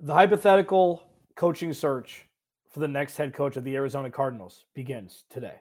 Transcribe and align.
The 0.00 0.14
hypothetical 0.14 1.02
coaching 1.34 1.72
search 1.72 2.28
for 2.70 2.78
the 2.78 2.86
next 2.86 3.16
head 3.16 3.34
coach 3.34 3.56
of 3.56 3.64
the 3.64 3.74
Arizona 3.74 4.10
Cardinals 4.10 4.64
begins 4.72 5.24
today. 5.28 5.56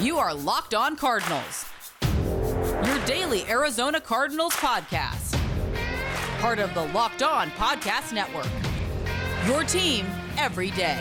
You 0.00 0.16
are 0.16 0.32
Locked 0.32 0.74
On 0.74 0.96
Cardinals, 0.96 1.66
your 2.02 2.98
daily 3.04 3.44
Arizona 3.44 4.00
Cardinals 4.00 4.54
podcast. 4.54 5.38
Part 6.40 6.58
of 6.58 6.72
the 6.72 6.86
Locked 6.86 7.22
On 7.22 7.50
Podcast 7.50 8.14
Network. 8.14 8.48
Your 9.46 9.64
team 9.64 10.06
every 10.38 10.70
day. 10.70 10.98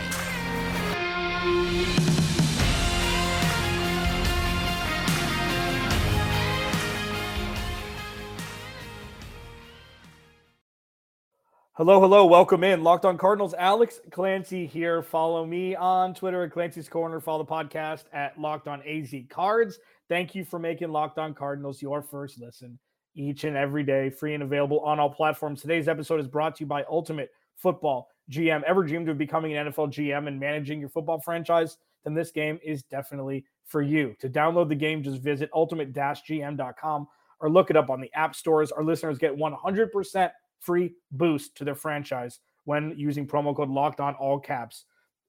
Hello, 11.77 11.99
hello, 11.99 12.25
welcome 12.25 12.63
in. 12.63 12.85
Locked 12.85 13.03
on 13.03 13.17
Cardinals. 13.17 13.53
Alex 13.53 13.99
Clancy 14.09 14.65
here. 14.65 15.03
Follow 15.03 15.45
me 15.45 15.75
on 15.75 16.13
Twitter 16.13 16.45
at 16.45 16.53
Clancy's 16.53 16.87
Corner. 16.87 17.19
Follow 17.19 17.43
the 17.43 17.51
podcast 17.51 18.05
at 18.13 18.39
Locked 18.39 18.69
on 18.69 18.81
AZ 18.83 19.13
Cards. 19.29 19.77
Thank 20.07 20.33
you 20.33 20.45
for 20.45 20.57
making 20.57 20.93
Locked 20.93 21.19
on 21.19 21.33
Cardinals 21.33 21.81
your 21.81 22.01
first 22.01 22.39
listen 22.39 22.79
each 23.13 23.43
and 23.43 23.57
every 23.57 23.83
day, 23.83 24.09
free 24.09 24.33
and 24.35 24.43
available 24.43 24.79
on 24.85 25.01
all 25.01 25.09
platforms. 25.09 25.61
Today's 25.61 25.89
episode 25.89 26.21
is 26.21 26.29
brought 26.29 26.55
to 26.55 26.63
you 26.63 26.65
by 26.65 26.85
Ultimate 26.89 27.29
Football 27.57 28.07
GM. 28.31 28.63
Ever 28.63 28.83
dreamed 28.83 29.09
of 29.09 29.17
becoming 29.17 29.57
an 29.57 29.67
NFL 29.67 29.91
GM 29.91 30.29
and 30.29 30.39
managing 30.39 30.79
your 30.79 30.87
football 30.87 31.19
franchise? 31.19 31.77
Then 32.05 32.13
this 32.13 32.31
game 32.31 32.57
is 32.63 32.83
definitely 32.83 33.43
for 33.65 33.81
you. 33.81 34.15
To 34.21 34.29
download 34.29 34.69
the 34.69 34.75
game, 34.75 35.03
just 35.03 35.21
visit 35.21 35.49
ultimate-gm.com 35.53 37.07
or 37.41 37.49
look 37.49 37.69
it 37.69 37.75
up 37.75 37.89
on 37.89 37.99
the 37.99 38.13
app 38.13 38.33
stores. 38.33 38.71
Our 38.71 38.85
listeners 38.85 39.17
get 39.17 39.35
100% 39.35 40.31
free 40.65 40.93
boost 41.11 41.55
to 41.57 41.63
their 41.63 41.75
franchise 41.75 42.39
when 42.65 42.93
using 42.97 43.27
promo 43.27 43.55
code 43.55 43.69
locked 43.69 43.99
on 43.99 44.15
all 44.15 44.39
caps 44.39 44.85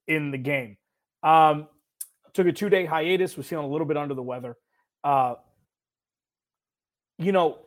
in 0.07 0.31
the 0.31 0.37
game. 0.37 0.77
Um, 1.23 1.67
took 2.33 2.47
a 2.47 2.51
two 2.51 2.69
day 2.69 2.85
hiatus, 2.85 3.37
was 3.37 3.47
feeling 3.47 3.65
a 3.65 3.69
little 3.69 3.87
bit 3.87 3.97
under 3.97 4.13
the 4.13 4.23
weather. 4.23 4.57
Uh, 5.03 5.35
you 7.17 7.31
know, 7.31 7.59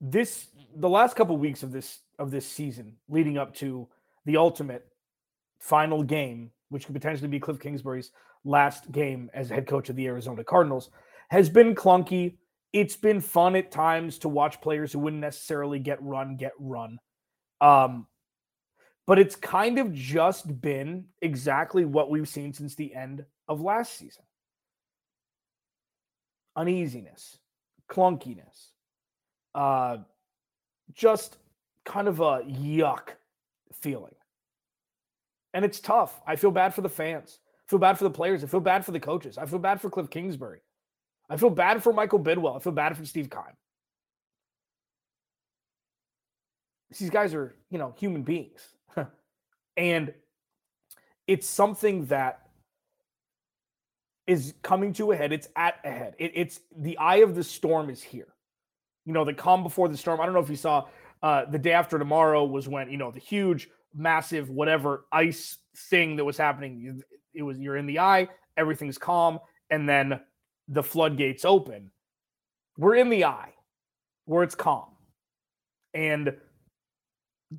this 0.00 0.46
the 0.76 0.88
last 0.88 1.16
couple 1.16 1.36
weeks 1.36 1.62
of 1.62 1.72
this 1.72 2.00
of 2.18 2.30
this 2.30 2.46
season 2.46 2.96
leading 3.08 3.38
up 3.38 3.54
to 3.56 3.88
the 4.26 4.36
ultimate 4.36 4.86
final 5.58 6.02
game, 6.02 6.50
which 6.68 6.86
could 6.86 6.94
potentially 6.94 7.28
be 7.28 7.40
Cliff 7.40 7.58
Kingsbury's 7.58 8.10
last 8.44 8.90
game 8.92 9.30
as 9.34 9.48
head 9.48 9.66
coach 9.66 9.88
of 9.88 9.96
the 9.96 10.06
Arizona 10.06 10.44
Cardinals, 10.44 10.90
has 11.30 11.48
been 11.48 11.74
clunky 11.74 12.36
it's 12.72 12.96
been 12.96 13.20
fun 13.20 13.56
at 13.56 13.70
times 13.70 14.18
to 14.18 14.28
watch 14.28 14.60
players 14.60 14.92
who 14.92 14.98
wouldn't 14.98 15.22
necessarily 15.22 15.78
get 15.78 16.02
run 16.02 16.36
get 16.36 16.52
run. 16.58 16.98
Um, 17.60 18.06
but 19.06 19.18
it's 19.18 19.36
kind 19.36 19.78
of 19.78 19.92
just 19.92 20.60
been 20.60 21.06
exactly 21.22 21.84
what 21.84 22.10
we've 22.10 22.28
seen 22.28 22.52
since 22.52 22.74
the 22.74 22.94
end 22.94 23.24
of 23.48 23.60
last 23.60 23.96
season 23.96 24.24
uneasiness, 26.56 27.38
clunkiness, 27.88 28.72
uh, 29.54 29.98
just 30.92 31.38
kind 31.84 32.08
of 32.08 32.20
a 32.20 32.42
yuck 32.42 33.10
feeling. 33.72 34.14
And 35.54 35.64
it's 35.64 35.80
tough. 35.80 36.20
I 36.26 36.36
feel 36.36 36.50
bad 36.50 36.74
for 36.74 36.82
the 36.82 36.88
fans. 36.88 37.38
I 37.66 37.70
feel 37.70 37.78
bad 37.78 37.96
for 37.96 38.04
the 38.04 38.10
players. 38.10 38.42
I 38.42 38.48
feel 38.48 38.60
bad 38.60 38.84
for 38.84 38.90
the 38.90 39.00
coaches. 39.00 39.38
I 39.38 39.46
feel 39.46 39.58
bad 39.58 39.80
for 39.80 39.88
Cliff 39.88 40.10
Kingsbury. 40.10 40.60
I 41.28 41.36
feel 41.36 41.50
bad 41.50 41.82
for 41.82 41.92
Michael 41.92 42.20
Bidwill. 42.20 42.56
I 42.56 42.58
feel 42.60 42.72
bad 42.72 42.96
for 42.96 43.04
Steve 43.04 43.30
Keim. 43.30 43.54
These 46.98 47.10
guys 47.10 47.34
are, 47.34 47.54
you 47.70 47.78
know, 47.78 47.94
human 47.98 48.22
beings. 48.22 48.66
and 49.76 50.14
it's 51.26 51.48
something 51.48 52.06
that 52.06 52.48
is 54.26 54.54
coming 54.62 54.92
to 54.94 55.12
a 55.12 55.16
head. 55.16 55.32
It's 55.32 55.48
at 55.54 55.76
a 55.84 55.90
head. 55.90 56.14
It, 56.18 56.32
it's 56.34 56.60
the 56.76 56.96
eye 56.98 57.16
of 57.16 57.34
the 57.34 57.44
storm 57.44 57.90
is 57.90 58.02
here. 58.02 58.28
You 59.04 59.12
know, 59.12 59.24
the 59.24 59.34
calm 59.34 59.62
before 59.62 59.88
the 59.88 59.96
storm. 59.96 60.20
I 60.20 60.24
don't 60.24 60.34
know 60.34 60.40
if 60.40 60.50
you 60.50 60.56
saw 60.56 60.86
uh, 61.22 61.44
the 61.46 61.58
day 61.58 61.72
after 61.72 61.98
tomorrow 61.98 62.44
was 62.44 62.68
when, 62.68 62.90
you 62.90 62.96
know, 62.96 63.10
the 63.10 63.20
huge, 63.20 63.68
massive, 63.94 64.50
whatever 64.50 65.04
ice 65.12 65.58
thing 65.76 66.16
that 66.16 66.24
was 66.24 66.36
happening. 66.38 67.02
It 67.34 67.42
was, 67.42 67.58
you're 67.58 67.76
in 67.76 67.86
the 67.86 67.98
eye, 67.98 68.28
everything's 68.56 68.98
calm. 68.98 69.38
And 69.70 69.88
then 69.88 70.20
the 70.68 70.82
floodgates 70.82 71.44
open. 71.44 71.90
We're 72.76 72.96
in 72.96 73.10
the 73.10 73.24
eye 73.24 73.54
where 74.26 74.42
it's 74.42 74.54
calm. 74.54 74.90
And 75.94 76.36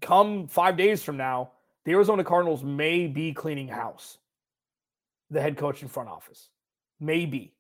come 0.02 0.48
five 0.48 0.78
days 0.78 1.04
from 1.04 1.18
now, 1.18 1.52
the 1.86 1.92
Arizona 1.94 2.24
Cardinals 2.24 2.64
may 2.64 3.08
be 3.08 3.34
cleaning 3.34 3.68
house, 3.68 4.18
the 5.30 5.42
head 5.42 5.58
coach 5.58 5.82
and 5.82 5.92
front 5.92 6.10
office. 6.10 6.50
Maybe. 7.00 7.56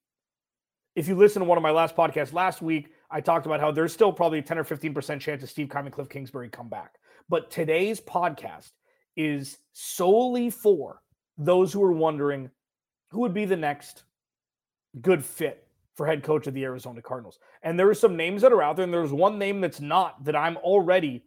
If 0.95 1.07
you 1.07 1.15
listen 1.15 1.41
to 1.41 1.47
one 1.47 1.57
of 1.57 1.61
my 1.61 1.71
last 1.71 1.95
podcasts 1.95 2.33
last 2.33 2.61
week, 2.61 2.89
I 3.09 3.21
talked 3.21 3.45
about 3.45 3.59
how 3.59 3.71
there's 3.71 3.93
still 3.93 4.13
probably 4.13 4.39
a 4.39 4.43
10 4.43 4.59
or 4.59 4.63
15% 4.63 5.19
chance 5.19 5.41
of 5.41 5.49
Steve 5.49 5.69
Keim 5.69 5.85
and 5.85 5.93
Cliff 5.93 6.09
Kingsbury 6.09 6.49
come 6.49 6.69
back. 6.69 6.95
But 7.27 7.49
today's 7.49 7.99
podcast 7.99 8.71
is 9.15 9.57
solely 9.73 10.49
for 10.49 11.01
those 11.37 11.73
who 11.73 11.83
are 11.83 11.91
wondering 11.91 12.51
who 13.11 13.21
would 13.21 13.33
be 13.33 13.45
the 13.45 13.57
next 13.57 14.03
good 15.01 15.23
fit 15.23 15.67
for 15.95 16.05
head 16.05 16.23
coach 16.23 16.47
of 16.47 16.53
the 16.53 16.63
Arizona 16.63 17.01
Cardinals. 17.01 17.39
And 17.61 17.77
there 17.77 17.89
are 17.89 17.93
some 17.93 18.15
names 18.15 18.41
that 18.41 18.53
are 18.53 18.61
out 18.61 18.77
there, 18.77 18.85
and 18.85 18.93
there's 18.93 19.11
one 19.11 19.37
name 19.37 19.61
that's 19.61 19.81
not 19.81 20.23
that 20.23 20.35
I'm 20.35 20.57
already 20.57 21.23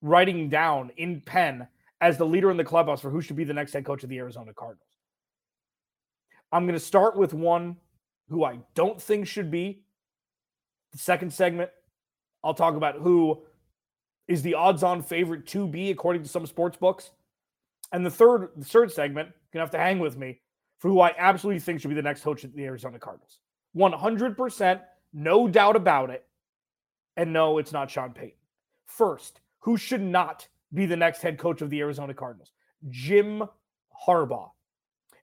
writing 0.00 0.48
down 0.48 0.90
in 0.96 1.20
pen 1.20 1.68
as 2.00 2.18
the 2.18 2.26
leader 2.26 2.50
in 2.50 2.56
the 2.56 2.64
clubhouse 2.64 3.00
for 3.00 3.10
who 3.10 3.20
should 3.20 3.36
be 3.36 3.44
the 3.44 3.54
next 3.54 3.72
head 3.72 3.84
coach 3.84 4.02
of 4.02 4.08
the 4.08 4.18
Arizona 4.18 4.52
Cardinals. 4.52 4.88
I'm 6.52 6.64
going 6.64 6.78
to 6.78 6.84
start 6.84 7.16
with 7.16 7.34
one 7.34 7.76
who 8.28 8.44
I 8.44 8.58
don't 8.74 9.00
think 9.00 9.26
should 9.26 9.50
be. 9.50 9.82
The 10.92 10.98
second 10.98 11.32
segment, 11.32 11.70
I'll 12.42 12.54
talk 12.54 12.76
about 12.76 12.96
who 12.96 13.42
is 14.28 14.42
the 14.42 14.54
odds-on 14.54 15.02
favorite 15.02 15.46
to 15.48 15.66
be 15.66 15.90
according 15.90 16.22
to 16.22 16.28
some 16.28 16.46
sports 16.46 16.76
books. 16.76 17.10
And 17.92 18.04
the 18.04 18.10
third, 18.10 18.50
the 18.56 18.64
third 18.64 18.92
segment, 18.92 19.28
you're 19.28 19.60
gonna 19.60 19.64
have 19.64 19.70
to 19.72 19.78
hang 19.78 19.98
with 19.98 20.16
me 20.16 20.40
for 20.84 20.90
who 20.90 21.00
I 21.00 21.14
absolutely 21.16 21.60
think 21.60 21.80
should 21.80 21.88
be 21.88 21.94
the 21.94 22.02
next 22.02 22.22
coach 22.22 22.44
of 22.44 22.52
the 22.52 22.66
Arizona 22.66 22.98
Cardinals. 22.98 23.38
100%, 23.74 24.80
no 25.14 25.48
doubt 25.48 25.76
about 25.76 26.10
it. 26.10 26.26
And 27.16 27.32
no, 27.32 27.56
it's 27.56 27.72
not 27.72 27.90
Sean 27.90 28.12
Payton. 28.12 28.36
First, 28.84 29.40
who 29.60 29.78
should 29.78 30.02
not 30.02 30.46
be 30.74 30.84
the 30.84 30.94
next 30.94 31.22
head 31.22 31.38
coach 31.38 31.62
of 31.62 31.70
the 31.70 31.80
Arizona 31.80 32.12
Cardinals? 32.12 32.52
Jim 32.90 33.44
Harbaugh. 34.06 34.50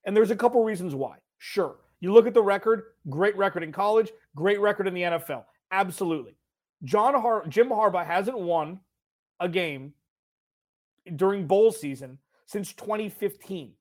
And 0.04 0.18
there's 0.18 0.32
a 0.32 0.36
couple 0.36 0.64
reasons 0.64 0.96
why. 0.96 1.18
Sure. 1.38 1.76
You 2.00 2.12
look 2.12 2.26
at 2.26 2.34
the 2.34 2.42
record, 2.42 2.82
great 3.08 3.38
record 3.38 3.62
in 3.62 3.72
college, 3.72 4.12
great 4.36 4.60
record 4.60 4.88
in 4.88 4.96
the 4.96 5.04
NFL. 5.04 5.44
Absolutely. 5.70 6.38
John 6.86 7.14
Har- 7.14 7.46
Jim 7.48 7.70
Harbaugh 7.70 8.04
hasn't 8.04 8.40
won 8.40 8.80
a 9.40 9.48
game 9.48 9.94
during 11.16 11.46
bowl 11.46 11.72
season 11.72 12.18
since 12.48 12.74
2015. 12.74 13.74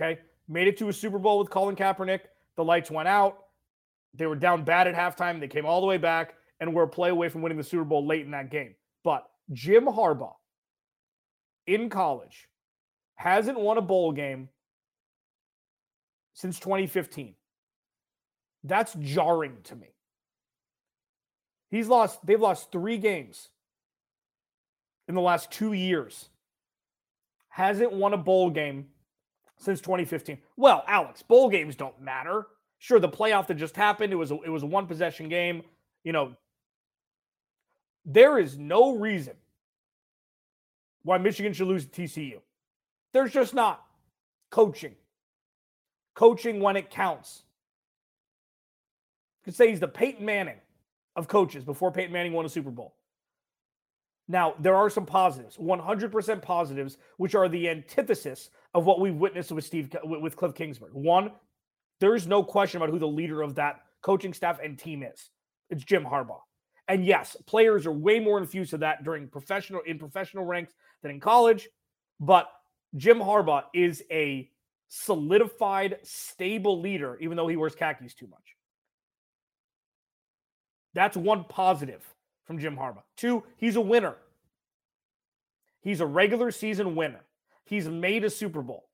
Okay. 0.00 0.18
Made 0.48 0.66
it 0.66 0.78
to 0.78 0.88
a 0.88 0.92
Super 0.92 1.18
Bowl 1.18 1.38
with 1.38 1.50
Colin 1.50 1.76
Kaepernick. 1.76 2.20
The 2.56 2.64
lights 2.64 2.90
went 2.90 3.08
out. 3.08 3.38
They 4.14 4.26
were 4.26 4.36
down 4.36 4.64
bad 4.64 4.88
at 4.88 4.94
halftime. 4.94 5.38
They 5.38 5.48
came 5.48 5.66
all 5.66 5.80
the 5.80 5.86
way 5.86 5.98
back 5.98 6.34
and 6.58 6.74
were 6.74 6.82
a 6.84 6.88
play 6.88 7.10
away 7.10 7.28
from 7.28 7.42
winning 7.42 7.58
the 7.58 7.64
Super 7.64 7.84
Bowl 7.84 8.06
late 8.06 8.24
in 8.24 8.32
that 8.32 8.50
game. 8.50 8.74
But 9.04 9.24
Jim 9.52 9.84
Harbaugh 9.84 10.34
in 11.66 11.88
college 11.88 12.48
hasn't 13.14 13.58
won 13.60 13.78
a 13.78 13.82
bowl 13.82 14.12
game 14.12 14.48
since 16.34 16.58
2015. 16.58 17.34
That's 18.64 18.94
jarring 18.94 19.58
to 19.64 19.76
me. 19.76 19.88
He's 21.70 21.86
lost, 21.86 22.24
they've 22.26 22.40
lost 22.40 22.72
three 22.72 22.98
games 22.98 23.48
in 25.06 25.14
the 25.14 25.20
last 25.20 25.50
two 25.50 25.72
years. 25.72 26.28
Hasn't 27.48 27.92
won 27.92 28.12
a 28.12 28.18
bowl 28.18 28.50
game 28.50 28.86
since 29.60 29.80
2015. 29.80 30.38
Well, 30.56 30.82
Alex, 30.88 31.22
bowl 31.22 31.48
games 31.48 31.76
don't 31.76 32.00
matter. 32.00 32.46
Sure, 32.78 32.98
the 32.98 33.08
playoff 33.08 33.46
that 33.46 33.54
just 33.54 33.76
happened, 33.76 34.12
it 34.12 34.16
was 34.16 34.30
a, 34.30 34.40
it 34.42 34.48
was 34.48 34.62
a 34.62 34.66
one 34.66 34.86
possession 34.86 35.28
game. 35.28 35.62
You 36.02 36.12
know, 36.12 36.32
there 38.04 38.38
is 38.38 38.56
no 38.56 38.96
reason 38.96 39.34
why 41.02 41.18
Michigan 41.18 41.52
should 41.52 41.68
lose 41.68 41.84
to 41.84 42.02
TCU. 42.02 42.40
There's 43.12 43.32
just 43.32 43.54
not 43.54 43.84
coaching. 44.50 44.94
Coaching 46.14 46.60
when 46.60 46.76
it 46.76 46.90
counts. 46.90 47.42
You 49.40 49.52
could 49.52 49.56
say 49.56 49.68
he's 49.68 49.80
the 49.80 49.88
Peyton 49.88 50.24
Manning 50.24 50.58
of 51.16 51.28
coaches 51.28 51.64
before 51.64 51.92
Peyton 51.92 52.12
Manning 52.12 52.32
won 52.32 52.46
a 52.46 52.48
Super 52.48 52.70
Bowl. 52.70 52.94
Now, 54.26 54.54
there 54.60 54.76
are 54.76 54.88
some 54.88 55.06
positives, 55.06 55.56
100% 55.56 56.40
positives, 56.40 56.98
which 57.16 57.34
are 57.34 57.48
the 57.48 57.68
antithesis 57.68 58.50
of 58.74 58.84
what 58.84 59.00
we've 59.00 59.14
witnessed 59.14 59.52
with 59.52 59.64
Steve 59.64 59.94
with 60.04 60.36
Cliff 60.36 60.54
Kingsbury. 60.54 60.92
One, 60.92 61.32
there 62.00 62.14
is 62.14 62.26
no 62.26 62.42
question 62.42 62.78
about 62.80 62.90
who 62.90 62.98
the 62.98 63.08
leader 63.08 63.42
of 63.42 63.56
that 63.56 63.80
coaching 64.02 64.32
staff 64.32 64.58
and 64.62 64.78
team 64.78 65.02
is. 65.02 65.30
It's 65.68 65.84
Jim 65.84 66.04
Harbaugh. 66.04 66.40
And 66.88 67.04
yes, 67.04 67.36
players 67.46 67.86
are 67.86 67.92
way 67.92 68.18
more 68.18 68.38
infused 68.38 68.70
to 68.70 68.78
that 68.78 69.04
during 69.04 69.28
professional 69.28 69.80
in 69.86 69.98
professional 69.98 70.44
ranks 70.44 70.72
than 71.02 71.12
in 71.12 71.20
college. 71.20 71.68
But 72.18 72.48
Jim 72.96 73.18
Harbaugh 73.18 73.64
is 73.72 74.02
a 74.10 74.50
solidified, 74.88 75.98
stable 76.02 76.80
leader, 76.80 77.16
even 77.20 77.36
though 77.36 77.46
he 77.46 77.56
wears 77.56 77.76
khakis 77.76 78.14
too 78.14 78.26
much. 78.26 78.56
That's 80.94 81.16
one 81.16 81.44
positive 81.44 82.04
from 82.44 82.58
Jim 82.58 82.76
Harbaugh. 82.76 83.04
Two, 83.16 83.44
he's 83.56 83.76
a 83.76 83.80
winner. 83.80 84.16
He's 85.82 86.00
a 86.00 86.06
regular 86.06 86.50
season 86.50 86.96
winner. 86.96 87.20
He's 87.64 87.88
made 87.88 88.24
a 88.24 88.30
Super 88.30 88.62
Bowl. 88.62 88.88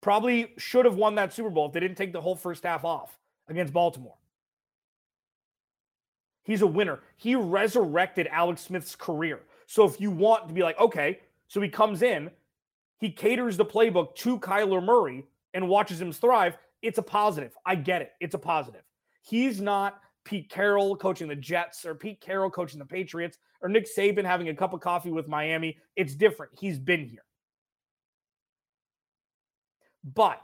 Probably 0.00 0.52
should 0.58 0.84
have 0.84 0.96
won 0.96 1.14
that 1.16 1.32
Super 1.32 1.50
Bowl 1.50 1.66
if 1.66 1.72
they 1.72 1.80
didn't 1.80 1.96
take 1.96 2.12
the 2.12 2.20
whole 2.20 2.36
first 2.36 2.64
half 2.64 2.84
off 2.84 3.18
against 3.48 3.72
Baltimore. 3.72 4.16
He's 6.44 6.62
a 6.62 6.66
winner. 6.66 7.00
He 7.16 7.36
resurrected 7.36 8.26
Alex 8.30 8.62
Smith's 8.62 8.96
career. 8.96 9.40
So 9.66 9.84
if 9.84 10.00
you 10.00 10.10
want 10.10 10.48
to 10.48 10.54
be 10.54 10.62
like, 10.62 10.78
okay, 10.78 11.20
so 11.46 11.60
he 11.60 11.68
comes 11.68 12.02
in, 12.02 12.30
he 12.98 13.10
caters 13.10 13.56
the 13.56 13.64
playbook 13.64 14.14
to 14.16 14.38
Kyler 14.40 14.82
Murray 14.82 15.24
and 15.54 15.68
watches 15.68 16.00
him 16.00 16.12
thrive, 16.12 16.56
it's 16.82 16.98
a 16.98 17.02
positive. 17.02 17.52
I 17.64 17.76
get 17.76 18.02
it. 18.02 18.12
It's 18.20 18.34
a 18.34 18.38
positive. 18.38 18.82
He's 19.22 19.60
not 19.60 20.00
Pete 20.24 20.50
Carroll 20.50 20.96
coaching 20.96 21.28
the 21.28 21.36
Jets 21.36 21.84
or 21.84 21.94
Pete 21.94 22.20
Carroll 22.20 22.50
coaching 22.50 22.78
the 22.78 22.84
Patriots 22.84 23.38
or 23.60 23.68
Nick 23.68 23.86
Saban 23.86 24.24
having 24.24 24.48
a 24.48 24.54
cup 24.54 24.72
of 24.72 24.80
coffee 24.80 25.12
with 25.12 25.28
Miami. 25.28 25.78
It's 25.94 26.14
different. 26.14 26.52
He's 26.58 26.78
been 26.78 27.06
here. 27.06 27.24
But 30.04 30.42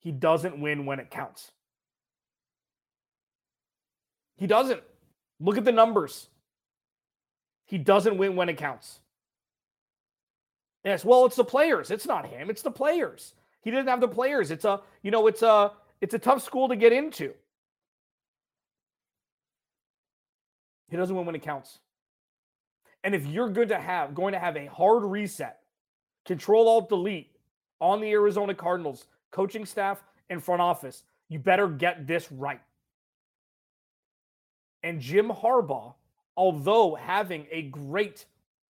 he 0.00 0.12
doesn't 0.12 0.60
win 0.60 0.86
when 0.86 1.00
it 1.00 1.10
counts. 1.10 1.50
He 4.36 4.46
doesn't. 4.46 4.82
Look 5.40 5.56
at 5.56 5.64
the 5.64 5.72
numbers. 5.72 6.28
He 7.66 7.78
doesn't 7.78 8.18
win 8.18 8.36
when 8.36 8.48
it 8.48 8.58
counts. 8.58 9.00
Yes, 10.84 11.04
well, 11.04 11.24
it's 11.24 11.36
the 11.36 11.44
players. 11.44 11.90
It's 11.90 12.06
not 12.06 12.26
him. 12.26 12.50
It's 12.50 12.62
the 12.62 12.70
players. 12.70 13.32
He 13.62 13.70
didn't 13.70 13.88
have 13.88 14.00
the 14.00 14.08
players. 14.08 14.50
It's 14.50 14.66
a, 14.66 14.80
you 15.02 15.10
know, 15.10 15.26
it's 15.26 15.42
a 15.42 15.72
it's 16.02 16.12
a 16.12 16.18
tough 16.18 16.42
school 16.42 16.68
to 16.68 16.76
get 16.76 16.92
into. 16.92 17.32
He 20.90 20.96
doesn't 20.98 21.16
win 21.16 21.24
when 21.24 21.34
it 21.34 21.42
counts. 21.42 21.78
And 23.02 23.14
if 23.14 23.26
you're 23.26 23.48
good 23.48 23.70
to 23.70 23.78
have 23.78 24.14
going 24.14 24.32
to 24.34 24.38
have 24.38 24.56
a 24.56 24.66
hard 24.66 25.04
reset, 25.04 25.60
control 26.26 26.68
alt 26.68 26.90
delete 26.90 27.33
on 27.84 28.00
the 28.00 28.10
Arizona 28.12 28.54
Cardinals 28.54 29.06
coaching 29.30 29.66
staff 29.66 30.02
and 30.30 30.42
front 30.42 30.62
office, 30.62 31.04
you 31.28 31.38
better 31.38 31.68
get 31.68 32.06
this 32.06 32.32
right. 32.32 32.62
And 34.82 35.00
Jim 35.00 35.28
Harbaugh, 35.28 35.94
although 36.34 36.94
having 36.94 37.46
a 37.50 37.62
great, 37.62 38.24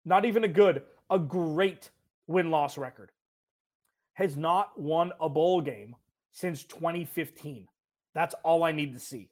not 0.04 0.26
even 0.26 0.44
a 0.44 0.48
good, 0.48 0.82
a 1.08 1.18
great 1.18 1.90
win 2.26 2.50
loss 2.50 2.76
record, 2.76 3.10
has 4.12 4.36
not 4.36 4.78
won 4.78 5.12
a 5.20 5.28
bowl 5.28 5.62
game 5.62 5.96
since 6.32 6.64
2015. 6.64 7.66
That's 8.14 8.34
all 8.44 8.62
I 8.62 8.72
need 8.72 8.92
to 8.92 9.00
see. 9.00 9.30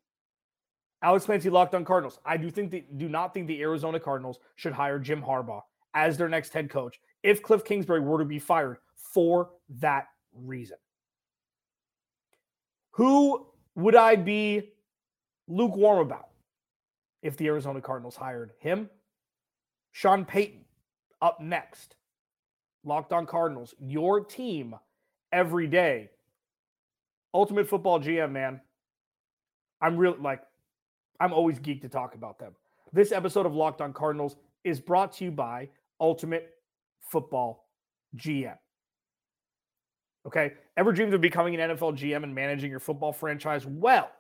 Alex 1.02 1.26
Clancy 1.26 1.50
locked 1.50 1.74
on 1.74 1.84
Cardinals. 1.84 2.18
I 2.24 2.38
do 2.38 2.50
think 2.50 2.70
that, 2.70 2.96
do 2.96 3.10
not 3.10 3.34
think 3.34 3.46
the 3.46 3.60
Arizona 3.60 4.00
Cardinals 4.00 4.38
should 4.54 4.72
hire 4.72 4.98
Jim 4.98 5.20
Harbaugh 5.20 5.60
as 5.92 6.16
their 6.16 6.30
next 6.30 6.54
head 6.54 6.70
coach 6.70 6.98
if 7.22 7.42
Cliff 7.42 7.64
Kingsbury 7.64 8.00
were 8.00 8.18
to 8.18 8.24
be 8.24 8.38
fired 8.38 8.78
for 8.94 9.50
that 9.80 10.08
reason. 10.32 10.76
Who 12.92 13.46
would 13.74 13.94
I 13.94 14.16
be 14.16 14.70
lukewarm 15.48 15.98
about 15.98 16.28
if 17.22 17.36
the 17.36 17.46
Arizona 17.46 17.80
Cardinals 17.80 18.16
hired 18.16 18.52
him? 18.58 18.88
Sean 19.92 20.24
Payton 20.24 20.64
up 21.22 21.40
next. 21.40 21.96
Locked 22.84 23.12
on 23.12 23.26
Cardinals, 23.26 23.74
your 23.80 24.20
team 24.20 24.74
every 25.32 25.66
day. 25.66 26.10
Ultimate 27.34 27.68
football 27.68 28.00
GM, 28.00 28.30
man. 28.30 28.60
I'm 29.80 29.96
really 29.96 30.18
like 30.18 30.42
I'm 31.20 31.32
always 31.32 31.58
geeked 31.58 31.82
to 31.82 31.88
talk 31.88 32.14
about 32.14 32.38
them. 32.38 32.52
This 32.92 33.12
episode 33.12 33.46
of 33.46 33.54
Locked 33.54 33.80
On 33.80 33.92
Cardinals 33.92 34.36
is 34.64 34.80
brought 34.80 35.12
to 35.14 35.24
you 35.24 35.30
by 35.30 35.68
Ultimate 36.00 36.55
Football 37.10 37.66
GM. 38.16 38.56
Okay. 40.26 40.52
Ever 40.76 40.92
dreamed 40.92 41.14
of 41.14 41.20
becoming 41.20 41.58
an 41.58 41.70
NFL 41.70 41.96
GM 41.96 42.24
and 42.24 42.34
managing 42.34 42.70
your 42.70 42.80
football 42.80 43.12
franchise? 43.12 43.64
Well, 43.64 44.10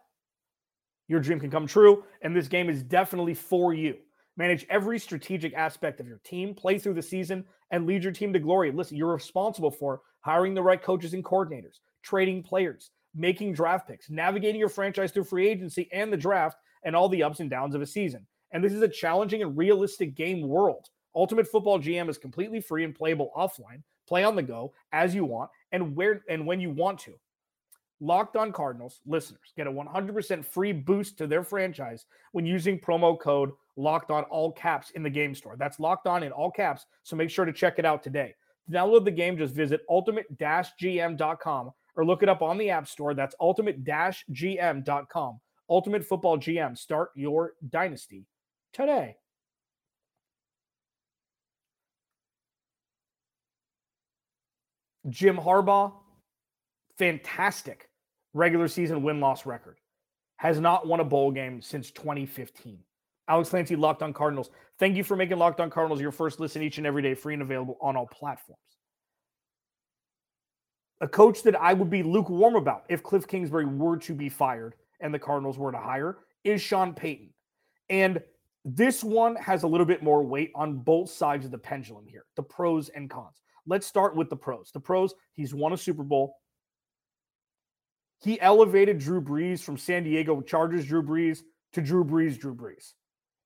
your 1.08 1.20
dream 1.20 1.38
can 1.38 1.50
come 1.50 1.66
true, 1.66 2.04
and 2.22 2.34
this 2.34 2.48
game 2.48 2.68
is 2.68 2.82
definitely 2.82 3.34
for 3.34 3.74
you. 3.74 3.96
Manage 4.36 4.66
every 4.68 4.98
strategic 4.98 5.54
aspect 5.54 6.00
of 6.00 6.06
your 6.06 6.20
team, 6.24 6.54
play 6.54 6.78
through 6.78 6.94
the 6.94 7.02
season, 7.02 7.44
and 7.70 7.86
lead 7.86 8.02
your 8.02 8.12
team 8.12 8.32
to 8.32 8.38
glory. 8.38 8.70
Listen, 8.70 8.96
you're 8.96 9.12
responsible 9.12 9.70
for 9.70 10.02
hiring 10.20 10.54
the 10.54 10.62
right 10.62 10.82
coaches 10.82 11.14
and 11.14 11.24
coordinators, 11.24 11.78
trading 12.02 12.42
players, 12.42 12.90
making 13.14 13.54
draft 13.54 13.88
picks, 13.88 14.10
navigating 14.10 14.60
your 14.60 14.68
franchise 14.68 15.10
through 15.10 15.24
free 15.24 15.48
agency 15.48 15.88
and 15.92 16.12
the 16.12 16.16
draft, 16.16 16.58
and 16.84 16.94
all 16.94 17.08
the 17.08 17.22
ups 17.22 17.40
and 17.40 17.50
downs 17.50 17.74
of 17.74 17.82
a 17.82 17.86
season. 17.86 18.26
And 18.52 18.62
this 18.62 18.72
is 18.72 18.82
a 18.82 18.88
challenging 18.88 19.42
and 19.42 19.56
realistic 19.56 20.14
game 20.14 20.46
world. 20.46 20.86
Ultimate 21.16 21.48
Football 21.48 21.80
GM 21.80 22.10
is 22.10 22.18
completely 22.18 22.60
free 22.60 22.84
and 22.84 22.94
playable 22.94 23.32
offline. 23.36 23.82
Play 24.06 24.22
on 24.22 24.36
the 24.36 24.42
go 24.42 24.72
as 24.92 25.14
you 25.14 25.24
want 25.24 25.50
and 25.72 25.96
where 25.96 26.22
and 26.28 26.46
when 26.46 26.60
you 26.60 26.70
want 26.70 26.98
to. 27.00 27.14
Locked 28.00 28.36
on 28.36 28.52
Cardinals 28.52 29.00
listeners 29.06 29.54
get 29.56 29.66
a 29.66 29.72
100% 29.72 30.44
free 30.44 30.72
boost 30.72 31.16
to 31.16 31.26
their 31.26 31.42
franchise 31.42 32.04
when 32.32 32.44
using 32.44 32.78
promo 32.78 33.18
code 33.18 33.50
locked 33.76 34.10
on 34.10 34.24
all 34.24 34.52
caps 34.52 34.90
in 34.90 35.02
the 35.02 35.08
game 35.08 35.34
store. 35.34 35.56
That's 35.56 35.80
locked 35.80 36.06
on 36.06 36.22
in 36.22 36.32
all 36.32 36.50
caps. 36.50 36.84
So 37.02 37.16
make 37.16 37.30
sure 37.30 37.46
to 37.46 37.52
check 37.52 37.78
it 37.78 37.86
out 37.86 38.02
today. 38.02 38.34
To 38.66 38.72
download 38.72 39.04
the 39.04 39.10
game, 39.10 39.38
just 39.38 39.54
visit 39.54 39.80
ultimate-gm.com 39.88 41.70
or 41.94 42.04
look 42.04 42.22
it 42.22 42.28
up 42.28 42.42
on 42.42 42.58
the 42.58 42.68
App 42.68 42.86
Store. 42.86 43.14
That's 43.14 43.34
ultimate-gm.com. 43.40 45.40
Ultimate 45.68 46.04
Football 46.04 46.38
GM. 46.38 46.76
Start 46.76 47.10
your 47.14 47.54
dynasty 47.70 48.26
today. 48.72 49.16
Jim 55.08 55.36
Harbaugh, 55.36 55.92
fantastic 56.98 57.88
regular 58.34 58.68
season 58.68 59.02
win 59.02 59.20
loss 59.20 59.46
record. 59.46 59.78
Has 60.36 60.60
not 60.60 60.86
won 60.86 61.00
a 61.00 61.04
bowl 61.04 61.30
game 61.30 61.62
since 61.62 61.90
2015. 61.90 62.78
Alex 63.28 63.48
Clancy, 63.50 63.74
Locked 63.74 64.02
on 64.02 64.12
Cardinals. 64.12 64.50
Thank 64.78 64.96
you 64.96 65.02
for 65.02 65.16
making 65.16 65.38
Locked 65.38 65.60
on 65.60 65.70
Cardinals 65.70 66.00
your 66.00 66.12
first 66.12 66.38
listen 66.38 66.62
each 66.62 66.78
and 66.78 66.86
every 66.86 67.02
day, 67.02 67.14
free 67.14 67.32
and 67.32 67.42
available 67.42 67.78
on 67.80 67.96
all 67.96 68.06
platforms. 68.06 68.60
A 71.00 71.08
coach 71.08 71.42
that 71.42 71.60
I 71.60 71.72
would 71.72 71.90
be 71.90 72.02
lukewarm 72.02 72.56
about 72.56 72.84
if 72.88 73.02
Cliff 73.02 73.26
Kingsbury 73.26 73.66
were 73.66 73.96
to 73.98 74.14
be 74.14 74.28
fired 74.28 74.74
and 75.00 75.12
the 75.12 75.18
Cardinals 75.18 75.58
were 75.58 75.72
to 75.72 75.78
hire 75.78 76.18
is 76.44 76.62
Sean 76.62 76.94
Payton. 76.94 77.30
And 77.90 78.22
this 78.64 79.04
one 79.04 79.36
has 79.36 79.62
a 79.62 79.66
little 79.66 79.86
bit 79.86 80.02
more 80.02 80.22
weight 80.22 80.52
on 80.54 80.78
both 80.78 81.10
sides 81.10 81.44
of 81.44 81.50
the 81.50 81.58
pendulum 81.58 82.06
here 82.06 82.24
the 82.36 82.42
pros 82.42 82.88
and 82.90 83.10
cons. 83.10 83.42
Let's 83.66 83.86
start 83.86 84.14
with 84.14 84.30
the 84.30 84.36
pros. 84.36 84.70
The 84.72 84.80
pros, 84.80 85.14
he's 85.34 85.54
won 85.54 85.72
a 85.72 85.76
Super 85.76 86.02
Bowl. 86.02 86.36
He 88.22 88.40
elevated 88.40 88.98
Drew 88.98 89.20
Brees 89.20 89.60
from 89.60 89.76
San 89.76 90.04
Diego 90.04 90.40
Chargers 90.40 90.86
Drew 90.86 91.02
Brees 91.02 91.40
to 91.72 91.82
Drew 91.82 92.04
Brees 92.04 92.38
Drew 92.38 92.54
Brees. 92.54 92.92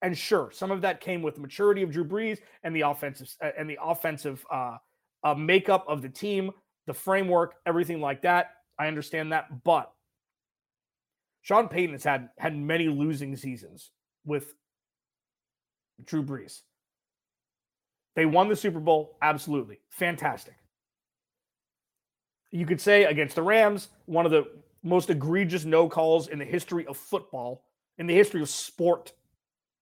And 0.02 0.16
sure, 0.16 0.50
some 0.52 0.70
of 0.70 0.80
that 0.82 1.00
came 1.00 1.22
with 1.22 1.34
the 1.34 1.40
maturity 1.40 1.82
of 1.82 1.90
Drew 1.90 2.04
Brees 2.04 2.38
and 2.62 2.74
the 2.74 2.82
offensive 2.82 3.28
and 3.58 3.68
the 3.68 3.78
offensive 3.82 4.44
uh, 4.50 4.76
uh, 5.24 5.34
makeup 5.34 5.84
of 5.88 6.00
the 6.00 6.08
team, 6.08 6.50
the 6.86 6.94
framework, 6.94 7.54
everything 7.66 8.00
like 8.00 8.22
that. 8.22 8.52
I 8.78 8.86
understand 8.86 9.32
that, 9.32 9.62
but 9.64 9.92
Sean 11.42 11.68
Payton 11.68 11.94
has 11.94 12.04
had 12.04 12.30
had 12.38 12.56
many 12.56 12.88
losing 12.88 13.36
seasons 13.36 13.90
with 14.24 14.54
Drew 16.04 16.22
Brees. 16.22 16.62
They 18.20 18.26
won 18.26 18.50
the 18.50 18.56
Super 18.56 18.80
Bowl, 18.80 19.16
absolutely. 19.22 19.80
Fantastic. 19.88 20.52
You 22.50 22.66
could 22.66 22.82
say 22.82 23.04
against 23.04 23.34
the 23.34 23.42
Rams, 23.42 23.88
one 24.04 24.26
of 24.26 24.30
the 24.30 24.46
most 24.82 25.08
egregious 25.08 25.64
no 25.64 25.88
calls 25.88 26.28
in 26.28 26.38
the 26.38 26.44
history 26.44 26.84
of 26.86 26.98
football, 26.98 27.64
in 27.96 28.06
the 28.06 28.12
history 28.12 28.42
of 28.42 28.50
sport 28.50 29.14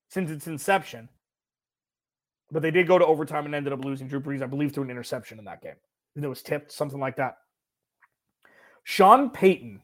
since 0.09 0.31
its 0.31 0.47
inception. 0.47 1.09
But 2.53 2.63
they 2.63 2.71
did 2.71 2.87
go 2.87 2.97
to 2.97 3.05
overtime 3.05 3.45
and 3.45 3.57
ended 3.57 3.73
up 3.73 3.85
losing 3.85 4.07
Drew 4.07 4.21
Brees, 4.21 4.41
I 4.41 4.47
believe, 4.47 4.71
through 4.71 4.85
an 4.85 4.91
interception 4.91 5.41
in 5.41 5.45
that 5.47 5.61
game. 5.61 5.75
It 6.15 6.25
was 6.25 6.41
tipped, 6.41 6.71
something 6.71 7.01
like 7.01 7.17
that. 7.17 7.39
Sean 8.85 9.31
Payton 9.31 9.83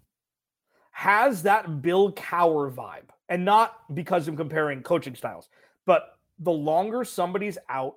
has 0.93 1.43
that 1.43 1.83
Bill 1.83 2.13
Cowher 2.13 2.73
vibe, 2.73 3.11
and 3.29 3.45
not 3.45 3.93
because 3.97 4.29
I'm 4.29 4.37
comparing 4.37 4.85
coaching 4.85 5.17
styles, 5.17 5.49
but 5.87 6.21
the 6.39 6.53
longer 6.53 7.05
somebody's 7.05 7.59
out 7.69 7.97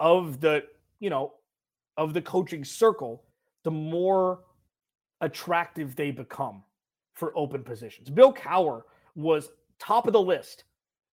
of 0.00 0.40
the, 0.40 0.64
you 0.98 1.10
know, 1.10 1.34
of 1.96 2.14
the 2.14 2.22
coaching 2.22 2.64
circle, 2.64 3.22
the 3.62 3.70
more 3.70 4.40
attractive 5.20 5.94
they 5.94 6.10
become 6.10 6.62
for 7.14 7.36
open 7.36 7.62
positions. 7.62 8.08
Bill 8.08 8.32
Cowher 8.32 8.82
was 9.14 9.50
top 9.78 10.06
of 10.06 10.14
the 10.14 10.20
list 10.20 10.64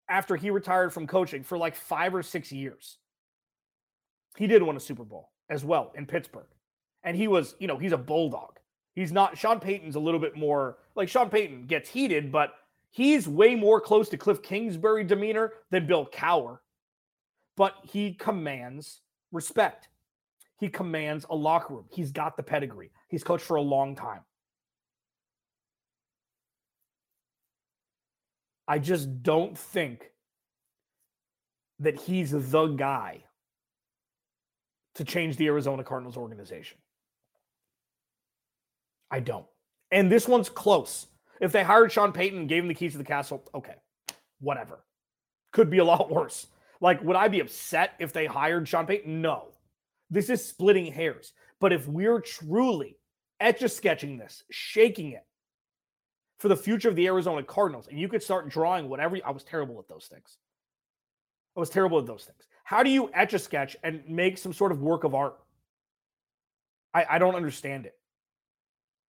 after 0.09 0.37
he 0.37 0.51
retired 0.51 0.93
from 0.93 1.07
coaching 1.07 1.43
for 1.43 1.57
like 1.57 1.75
five 1.75 2.15
or 2.15 2.23
six 2.23 2.53
years. 2.53 2.99
He 4.37 4.47
did 4.47 4.63
win 4.63 4.77
a 4.77 4.81
Super 4.81 5.05
Bowl 5.05 5.31
as 5.49 5.65
well 5.65 5.93
in 5.97 6.07
Pittsburgh. 6.07 6.47
And 7.05 7.17
he 7.17 7.29
was, 7.29 7.55
you 7.59 7.67
know, 7.67 7.79
he's 7.79 7.93
a 7.93 7.99
bulldog. 7.99 8.59
He's 8.95 9.13
not, 9.13 9.39
Sean 9.39 9.61
Payton's 9.61 9.97
a 9.97 10.01
little 10.01 10.21
bit 10.21 10.37
more 10.37 10.79
like 10.95 11.09
Sean 11.09 11.31
Payton 11.31 11.67
gets 11.67 11.89
heated, 11.89 12.31
but 12.31 12.55
he's 12.91 13.27
way 13.27 13.55
more 13.55 13.81
close 13.81 14.09
to 14.11 14.17
Cliff 14.17 14.43
Kingsbury 14.43 15.05
demeanor 15.05 15.53
than 15.71 15.87
Bill 15.87 16.07
Cowher. 16.13 16.59
But 17.57 17.75
he 17.83 18.15
commands 18.15 19.01
respect. 19.33 19.89
He 20.59 20.69
commands 20.69 21.27
a 21.29 21.37
locker 21.37 21.75
room. 21.75 21.87
He's 21.91 22.13
got 22.13 22.37
the 22.37 22.43
pedigree. 22.43 22.91
He's 23.09 23.25
coached 23.25 23.45
for 23.45 23.57
a 23.57 23.63
long 23.63 23.97
time. 23.97 24.21
I 28.67 28.79
just 28.79 29.23
don't 29.23 29.59
think 29.59 30.11
that 31.81 32.01
he's 32.01 32.31
the 32.31 32.67
guy 32.69 33.25
to 34.95 35.05
change 35.05 35.37
the 35.37 35.47
Arizona 35.47 35.85
Cardinals 35.85 36.17
organization. 36.17 36.79
I 39.11 39.21
don't. 39.21 39.47
And 39.91 40.11
this 40.11 40.27
one's 40.27 40.49
close. 40.49 41.07
If 41.41 41.53
they 41.53 41.63
hired 41.63 41.93
Sean 41.93 42.13
Payton 42.13 42.39
and 42.39 42.49
gave 42.49 42.63
him 42.63 42.69
the 42.69 42.75
keys 42.75 42.93
to 42.93 42.99
the 42.99 43.05
castle, 43.05 43.45
okay, 43.55 43.75
whatever. 44.41 44.85
Could 45.53 45.69
be 45.69 45.79
a 45.79 45.85
lot 45.85 46.11
worse. 46.11 46.47
Like, 46.81 47.03
would 47.03 47.17
I 47.17 47.29
be 47.29 47.41
upset 47.41 47.95
if 47.99 48.13
they 48.13 48.27
hired 48.27 48.69
Sean 48.69 48.87
Payton? 48.87 49.23
No. 49.23 49.49
This 50.11 50.31
is 50.31 50.45
splitting 50.45 50.93
hairs. 50.93 51.33
But 51.61 51.73
if 51.73 51.89
we're 51.89 52.21
truly 52.21 52.99
etch 53.41 53.63
a 53.63 53.69
sketching 53.69 54.17
this, 54.17 54.45
shaking 54.51 55.13
it 55.13 55.25
for 56.39 56.49
the 56.49 56.57
future 56.57 56.89
of 56.89 56.97
the 56.97 57.07
Arizona 57.07 57.43
Cardinals, 57.43 57.89
and 57.89 57.99
you 57.99 58.09
could 58.09 58.23
start 58.23 58.49
drawing 58.49 58.89
whatever. 58.89 59.19
I 59.25 59.31
was 59.31 59.45
terrible 59.45 59.79
at 59.79 59.89
those 59.89 60.07
things. 60.07 60.37
I 61.57 61.61
was 61.61 61.71
terrible 61.71 61.99
at 61.99 62.07
those 62.07 62.25
things. 62.25 62.47
How 62.65 62.83
do 62.83 62.91
you 62.91 63.11
etch 63.15 63.35
a 63.35 63.39
sketch 63.39 63.77
and 63.83 64.03
make 64.09 64.39
some 64.39 64.53
sort 64.53 64.73
of 64.73 64.83
work 64.83 65.05
of 65.05 65.15
art? 65.15 65.39
I, 66.93 67.07
I 67.11 67.19
don't 67.19 67.35
understand 67.35 67.87
it. 67.87 67.95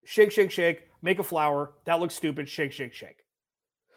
Shake, 0.06 0.32
shake, 0.32 0.52
shake, 0.52 0.84
make 1.02 1.20
a 1.20 1.24
flower. 1.24 1.74
That 1.86 2.00
looks 2.00 2.16
stupid. 2.16 2.48
Shake, 2.48 2.72
shake, 2.72 2.94
shake. 2.94 3.26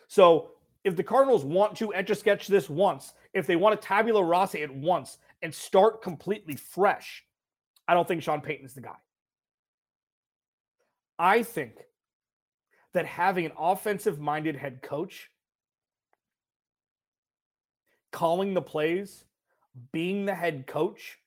So 0.07 0.53
if 0.85 0.97
the 0.97 1.03
Cardinals 1.03 1.45
want 1.45 1.77
to 1.79 1.93
etch 1.93 2.11
a 2.11 2.15
sketch 2.15 2.47
this 2.47 2.71
once, 2.71 3.13
if 3.35 3.47
they 3.47 3.57
want 3.57 3.81
to 3.81 3.87
tabula 3.87 4.23
rasa 4.23 4.63
at 4.63 4.75
once 4.75 5.19
and 5.43 5.55
start 5.55 6.03
completely 6.03 6.57
fresh, 6.57 7.25
I 7.87 7.95
don't 7.95 8.07
think 8.07 8.23
Sean 8.23 8.41
Payton's 8.41 8.75
the 8.75 8.81
guy. 8.81 8.97
I 11.19 11.43
think 11.43 11.73
that 12.95 13.07
having 13.07 13.47
an 13.47 13.53
offensive 13.59 14.19
minded 14.19 14.57
head 14.57 14.83
coach 14.83 15.31
calling 18.13 18.55
the 18.55 18.63
plays, 18.63 19.25
being 19.93 20.25
the 20.25 20.35
head 20.35 20.67
coach, 20.67 21.19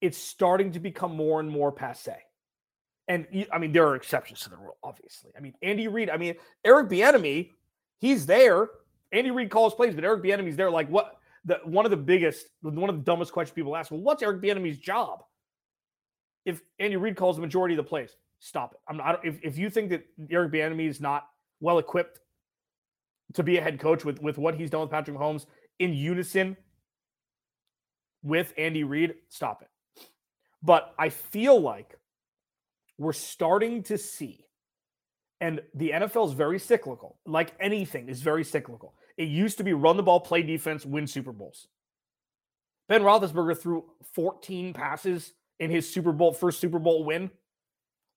it's 0.00 0.18
starting 0.18 0.72
to 0.72 0.80
become 0.80 1.14
more 1.14 1.40
and 1.40 1.50
more 1.50 1.72
passe. 1.72 2.16
And 3.08 3.26
I 3.52 3.58
mean, 3.58 3.72
there 3.72 3.86
are 3.88 3.96
exceptions 3.96 4.40
to 4.42 4.50
the 4.50 4.56
rule, 4.56 4.76
obviously. 4.82 5.32
I 5.36 5.40
mean, 5.40 5.54
Andy 5.62 5.88
Reid, 5.88 6.10
I 6.10 6.16
mean, 6.16 6.34
Eric 6.64 6.88
Bieniemy, 6.88 7.50
he's 7.98 8.24
there. 8.24 8.68
Andy 9.10 9.32
Reid 9.32 9.50
calls 9.50 9.74
plays, 9.74 9.94
but 9.94 10.04
Eric 10.04 10.22
Bieniemy's 10.22 10.56
there. 10.56 10.70
Like, 10.70 10.88
what? 10.88 11.19
The 11.44 11.60
one 11.64 11.84
of 11.84 11.90
the 11.90 11.96
biggest, 11.96 12.46
one 12.60 12.90
of 12.90 12.96
the 12.96 13.02
dumbest 13.02 13.32
questions 13.32 13.54
people 13.54 13.76
ask. 13.76 13.90
Well, 13.90 14.00
what's 14.00 14.22
Eric 14.22 14.42
Bieniemy's 14.42 14.78
job? 14.78 15.22
If 16.44 16.60
Andy 16.78 16.96
Reid 16.96 17.16
calls 17.16 17.36
the 17.36 17.42
majority 17.42 17.74
of 17.74 17.84
the 17.84 17.88
plays, 17.88 18.16
stop 18.40 18.72
it. 18.72 18.80
I'm 18.88 18.96
not. 18.96 19.24
If, 19.24 19.38
if 19.42 19.58
you 19.58 19.70
think 19.70 19.90
that 19.90 20.04
Eric 20.30 20.52
Bieniemy 20.52 20.88
is 20.88 21.00
not 21.00 21.26
well 21.60 21.78
equipped 21.78 22.20
to 23.34 23.42
be 23.42 23.56
a 23.58 23.62
head 23.62 23.78
coach 23.78 24.04
with 24.04 24.20
with 24.20 24.38
what 24.38 24.54
he's 24.54 24.70
done 24.70 24.82
with 24.82 24.90
Patrick 24.90 25.16
Mahomes 25.16 25.46
in 25.78 25.94
unison 25.94 26.56
with 28.22 28.52
Andy 28.58 28.84
Reid, 28.84 29.14
stop 29.28 29.62
it. 29.62 29.68
But 30.62 30.94
I 30.98 31.08
feel 31.08 31.58
like 31.58 31.96
we're 32.98 33.14
starting 33.14 33.82
to 33.84 33.96
see, 33.96 34.44
and 35.40 35.62
the 35.74 35.90
NFL 35.90 36.28
is 36.28 36.32
very 36.34 36.58
cyclical, 36.58 37.16
like 37.24 37.54
anything 37.58 38.10
is 38.10 38.20
very 38.20 38.44
cyclical. 38.44 38.94
It 39.20 39.28
used 39.28 39.58
to 39.58 39.64
be 39.64 39.74
run 39.74 39.98
the 39.98 40.02
ball, 40.02 40.18
play 40.18 40.42
defense, 40.42 40.86
win 40.86 41.06
Super 41.06 41.30
Bowls. 41.30 41.68
Ben 42.88 43.02
Roethlisberger 43.02 43.60
threw 43.60 43.84
14 44.14 44.72
passes 44.72 45.34
in 45.58 45.70
his 45.70 45.92
Super 45.92 46.10
Bowl, 46.10 46.32
first 46.32 46.58
Super 46.58 46.78
Bowl 46.78 47.04
win. 47.04 47.30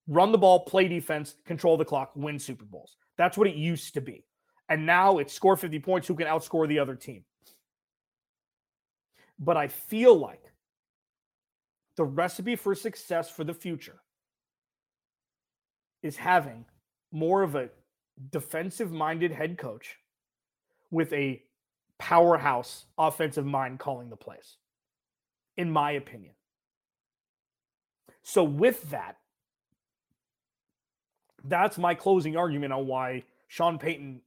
Run 0.07 0.31
the 0.31 0.37
ball, 0.37 0.61
play 0.61 0.87
defense, 0.87 1.35
control 1.43 1.75
the 1.75 1.83
clock, 1.83 2.13
win 2.15 2.39
Super 2.39 2.63
Bowls. 2.63 2.95
That's 3.17 3.37
what 3.37 3.47
it 3.47 3.55
used 3.55 3.95
to 3.95 4.01
be. 4.01 4.23
And 4.69 4.85
now 4.85 5.17
it's 5.17 5.33
score 5.33 5.57
50 5.57 5.77
points, 5.79 6.07
who 6.07 6.15
can 6.15 6.25
outscore 6.25 6.69
the 6.69 6.79
other 6.79 6.95
team. 6.95 7.25
But 9.37 9.57
I 9.57 9.67
feel 9.67 10.17
like 10.17 10.53
the 11.97 12.05
recipe 12.05 12.55
for 12.55 12.75
success 12.75 13.29
for 13.29 13.43
the 13.43 13.53
future 13.53 13.99
is 16.01 16.15
having 16.15 16.63
more 17.11 17.43
of 17.43 17.55
a 17.55 17.71
defensive 18.31 18.93
minded 18.93 19.33
head 19.33 19.57
coach 19.57 19.97
with 20.93 21.11
a 21.11 21.41
powerhouse 21.97 22.85
offensive 22.97 23.45
mind 23.45 23.79
calling 23.79 24.09
the 24.09 24.15
plays, 24.15 24.57
in 25.57 25.71
my 25.71 25.91
opinion. 25.91 26.33
So, 28.21 28.43
with 28.43 28.89
that, 28.91 29.17
that's 31.43 31.77
my 31.77 31.93
closing 31.95 32.37
argument 32.37 32.71
on 32.71 32.87
why 32.87 33.23
Sean 33.47 33.77
Payton 33.77 34.21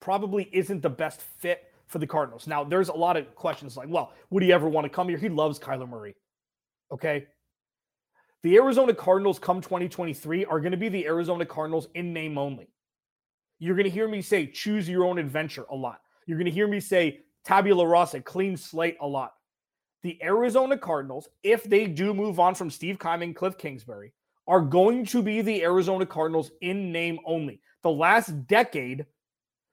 probably 0.00 0.48
isn't 0.52 0.80
the 0.80 0.90
best 0.90 1.20
fit 1.20 1.64
for 1.86 1.98
the 1.98 2.06
Cardinals. 2.06 2.46
Now, 2.46 2.64
there's 2.64 2.88
a 2.88 2.94
lot 2.94 3.16
of 3.16 3.34
questions 3.34 3.76
like, 3.76 3.88
well, 3.90 4.12
would 4.30 4.42
he 4.42 4.52
ever 4.52 4.68
want 4.68 4.84
to 4.84 4.88
come 4.88 5.08
here? 5.08 5.18
He 5.18 5.28
loves 5.28 5.58
Kyler 5.58 5.88
Murray. 5.88 6.14
Okay. 6.90 7.26
The 8.42 8.56
Arizona 8.56 8.94
Cardinals 8.94 9.38
come 9.38 9.60
2023 9.60 10.46
are 10.46 10.58
going 10.58 10.72
to 10.72 10.78
be 10.78 10.88
the 10.88 11.06
Arizona 11.06 11.44
Cardinals 11.44 11.88
in 11.94 12.12
name 12.12 12.38
only. 12.38 12.68
You're 13.62 13.76
going 13.76 13.84
to 13.84 13.90
hear 13.90 14.08
me 14.08 14.22
say 14.22 14.46
choose 14.48 14.88
your 14.88 15.04
own 15.04 15.18
adventure 15.18 15.66
a 15.70 15.76
lot. 15.76 16.00
You're 16.26 16.36
going 16.36 16.46
to 16.46 16.50
hear 16.50 16.66
me 16.66 16.80
say 16.80 17.20
tabula 17.44 17.86
rasa, 17.86 18.20
clean 18.20 18.56
slate 18.56 18.96
a 19.00 19.06
lot. 19.06 19.34
The 20.02 20.20
Arizona 20.20 20.76
Cardinals, 20.76 21.28
if 21.44 21.62
they 21.62 21.86
do 21.86 22.12
move 22.12 22.40
on 22.40 22.56
from 22.56 22.70
Steve 22.70 22.98
and 23.04 23.36
Cliff 23.36 23.56
Kingsbury, 23.56 24.12
are 24.48 24.60
going 24.60 25.06
to 25.06 25.22
be 25.22 25.42
the 25.42 25.62
Arizona 25.62 26.04
Cardinals 26.04 26.50
in 26.60 26.90
name 26.90 27.20
only. 27.24 27.60
The 27.82 27.90
last 27.90 28.48
decade 28.48 29.06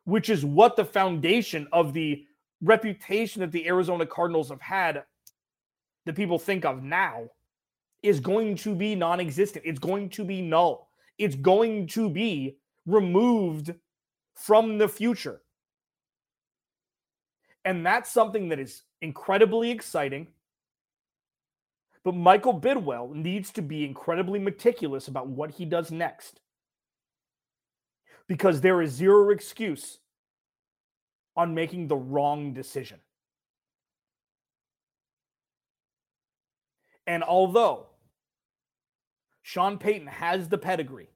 which 0.05 0.29
is 0.29 0.45
what 0.45 0.75
the 0.75 0.85
foundation 0.85 1.67
of 1.71 1.93
the 1.93 2.25
reputation 2.61 3.41
that 3.41 3.51
the 3.51 3.67
Arizona 3.67 4.05
Cardinals 4.05 4.49
have 4.49 4.61
had 4.61 5.03
that 6.05 6.15
people 6.15 6.37
think 6.37 6.63
of 6.63 6.83
now 6.83 7.23
is 8.03 8.19
going 8.19 8.55
to 8.57 8.75
be 8.75 8.93
non 8.93 9.19
existent. 9.19 9.65
It's 9.65 9.79
going 9.79 10.09
to 10.09 10.23
be 10.23 10.41
null. 10.41 10.89
It's 11.17 11.35
going 11.35 11.87
to 11.87 12.09
be 12.09 12.57
removed 12.91 13.73
from 14.35 14.77
the 14.77 14.87
future. 14.87 15.41
And 17.65 17.85
that's 17.85 18.11
something 18.11 18.49
that 18.49 18.59
is 18.59 18.83
incredibly 19.01 19.71
exciting. 19.71 20.27
But 22.03 22.15
Michael 22.15 22.59
Bidwill 22.59 23.13
needs 23.13 23.51
to 23.51 23.61
be 23.61 23.83
incredibly 23.83 24.39
meticulous 24.39 25.07
about 25.07 25.27
what 25.27 25.51
he 25.51 25.65
does 25.65 25.91
next 25.91 26.39
because 28.27 28.61
there 28.61 28.81
is 28.81 28.91
zero 28.91 29.31
excuse 29.31 29.99
on 31.35 31.53
making 31.53 31.87
the 31.87 31.97
wrong 31.97 32.53
decision. 32.53 32.99
And 37.07 37.23
although 37.23 37.87
Sean 39.41 39.79
Payton 39.79 40.07
has 40.07 40.47
the 40.47 40.59
pedigree, 40.59 41.09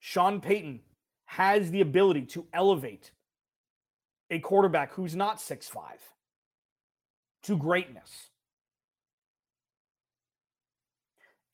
Sean 0.00 0.40
Payton 0.40 0.80
has 1.26 1.70
the 1.70 1.80
ability 1.80 2.22
to 2.22 2.46
elevate 2.52 3.10
a 4.30 4.38
quarterback 4.38 4.92
who's 4.92 5.16
not 5.16 5.40
six 5.40 5.68
five 5.68 6.00
to 7.42 7.56
greatness 7.56 8.30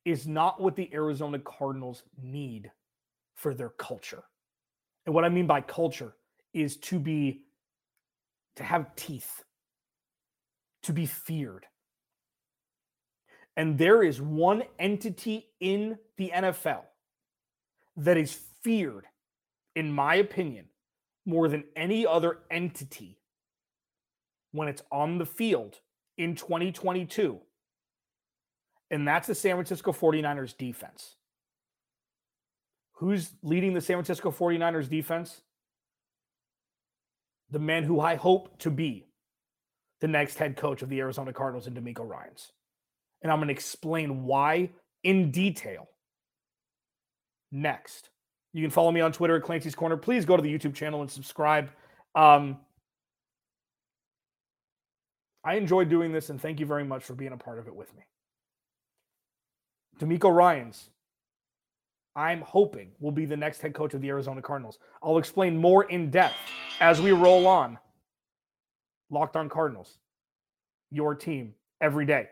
is 0.05 0.27
not 0.27 0.61
what 0.61 0.77
the 0.77 0.91
Arizona 0.93 1.39
Cardinals 1.39 2.03
need 2.23 2.71
for 3.35 3.55
their 3.55 3.71
culture. 3.71 4.23
And 5.07 5.15
what 5.15 5.25
I 5.25 5.29
mean 5.29 5.47
by 5.47 5.61
culture 5.61 6.15
is 6.53 6.77
to 6.79 6.99
be 6.99 7.43
to 8.57 8.63
have 8.63 8.95
teeth, 8.95 9.43
to 10.85 10.93
be 10.93 11.07
feared. 11.07 11.67
And 13.57 13.79
there 13.79 14.03
is 14.03 14.21
one 14.21 14.65
entity 14.79 15.47
in 15.61 15.99
the 16.17 16.33
NFL 16.35 16.83
that 17.97 18.17
is 18.17 18.39
feared, 18.63 19.07
in 19.75 19.93
my 19.93 20.17
opinion, 20.17 20.67
more 21.27 21.49
than 21.49 21.65
any 21.77 22.07
other 22.07 22.39
entity 22.51 23.19
when 24.53 24.69
it's 24.69 24.83
on 24.93 25.19
the 25.19 25.27
field 25.27 25.81
in 26.17 26.35
2022. 26.35 27.41
And 28.91 29.09
that's 29.09 29.27
the 29.27 29.35
San 29.35 29.57
Francisco 29.57 29.93
49ers 29.93 30.57
defense. 30.57 31.17
Who's 32.99 33.33
leading 33.43 33.75
the 33.75 33.81
San 33.81 33.97
Francisco 33.97 34.31
49ers 34.31 34.89
defense? 34.89 35.41
the 37.55 37.59
man 37.59 37.85
who 37.85 38.01
I 38.01 38.17
hope 38.17 38.59
to 38.59 38.71
be 38.71 39.07
the 40.01 40.09
next 40.09 40.39
head 40.39 40.57
coach 40.57 40.83
of 40.83 40.89
the 40.89 41.01
Arizona 41.01 41.33
Cardinals 41.33 41.67
and 41.67 41.77
DeMeco 41.77 42.07
Ryans. 42.07 42.53
And 43.23 43.31
I'm 43.31 43.39
going 43.39 43.49
to 43.49 43.55
explain 43.55 44.25
why 44.25 44.71
in 45.03 45.31
detail 45.31 45.89
next. 47.55 48.11
You 48.53 48.61
can 48.61 48.71
follow 48.71 48.91
me 48.91 49.01
on 49.01 49.13
Twitter 49.13 49.37
at 49.37 49.43
Clancy's 49.43 49.75
Corner. 49.75 49.97
Please 49.97 50.25
go 50.25 50.37
to 50.37 50.43
the 50.43 50.53
YouTube 50.53 50.75
channel 50.75 51.01
and 51.01 51.11
subscribe. 51.11 51.71
Um, 52.15 52.59
I 55.45 55.55
enjoy 55.55 55.85
doing 55.85 56.13
this, 56.13 56.31
and 56.31 56.41
thank 56.41 56.61
you 56.61 56.67
very 56.67 56.85
much 56.85 57.05
for 57.05 57.15
being 57.15 57.33
a 57.33 57.37
part 57.37 57.59
of 57.59 57.67
it 57.67 57.75
with 57.75 57.95
me. 57.95 58.03
DeMeco 59.99 60.35
Ryans, 60.35 60.91
I'm 62.17 62.41
hoping 62.43 62.93
will 63.01 63.13
be 63.13 63.27
the 63.27 63.37
next 63.37 63.61
head 63.61 63.75
coach 63.75 63.95
of 63.95 64.01
the 64.01 64.09
Arizona 64.09 64.43
Cardinals. 64.43 64.79
I'll 65.03 65.19
explain 65.19 65.57
more 65.57 65.85
in 65.85 66.11
depth 66.11 66.37
as 66.81 67.01
we 67.01 67.13
roll 67.13 67.47
on. 67.47 67.79
Locked 69.11 69.37
on 69.37 69.49
Cardinals, 69.49 69.99
your 70.91 71.15
team 71.15 71.55
every 71.81 72.07
day. 72.07 72.29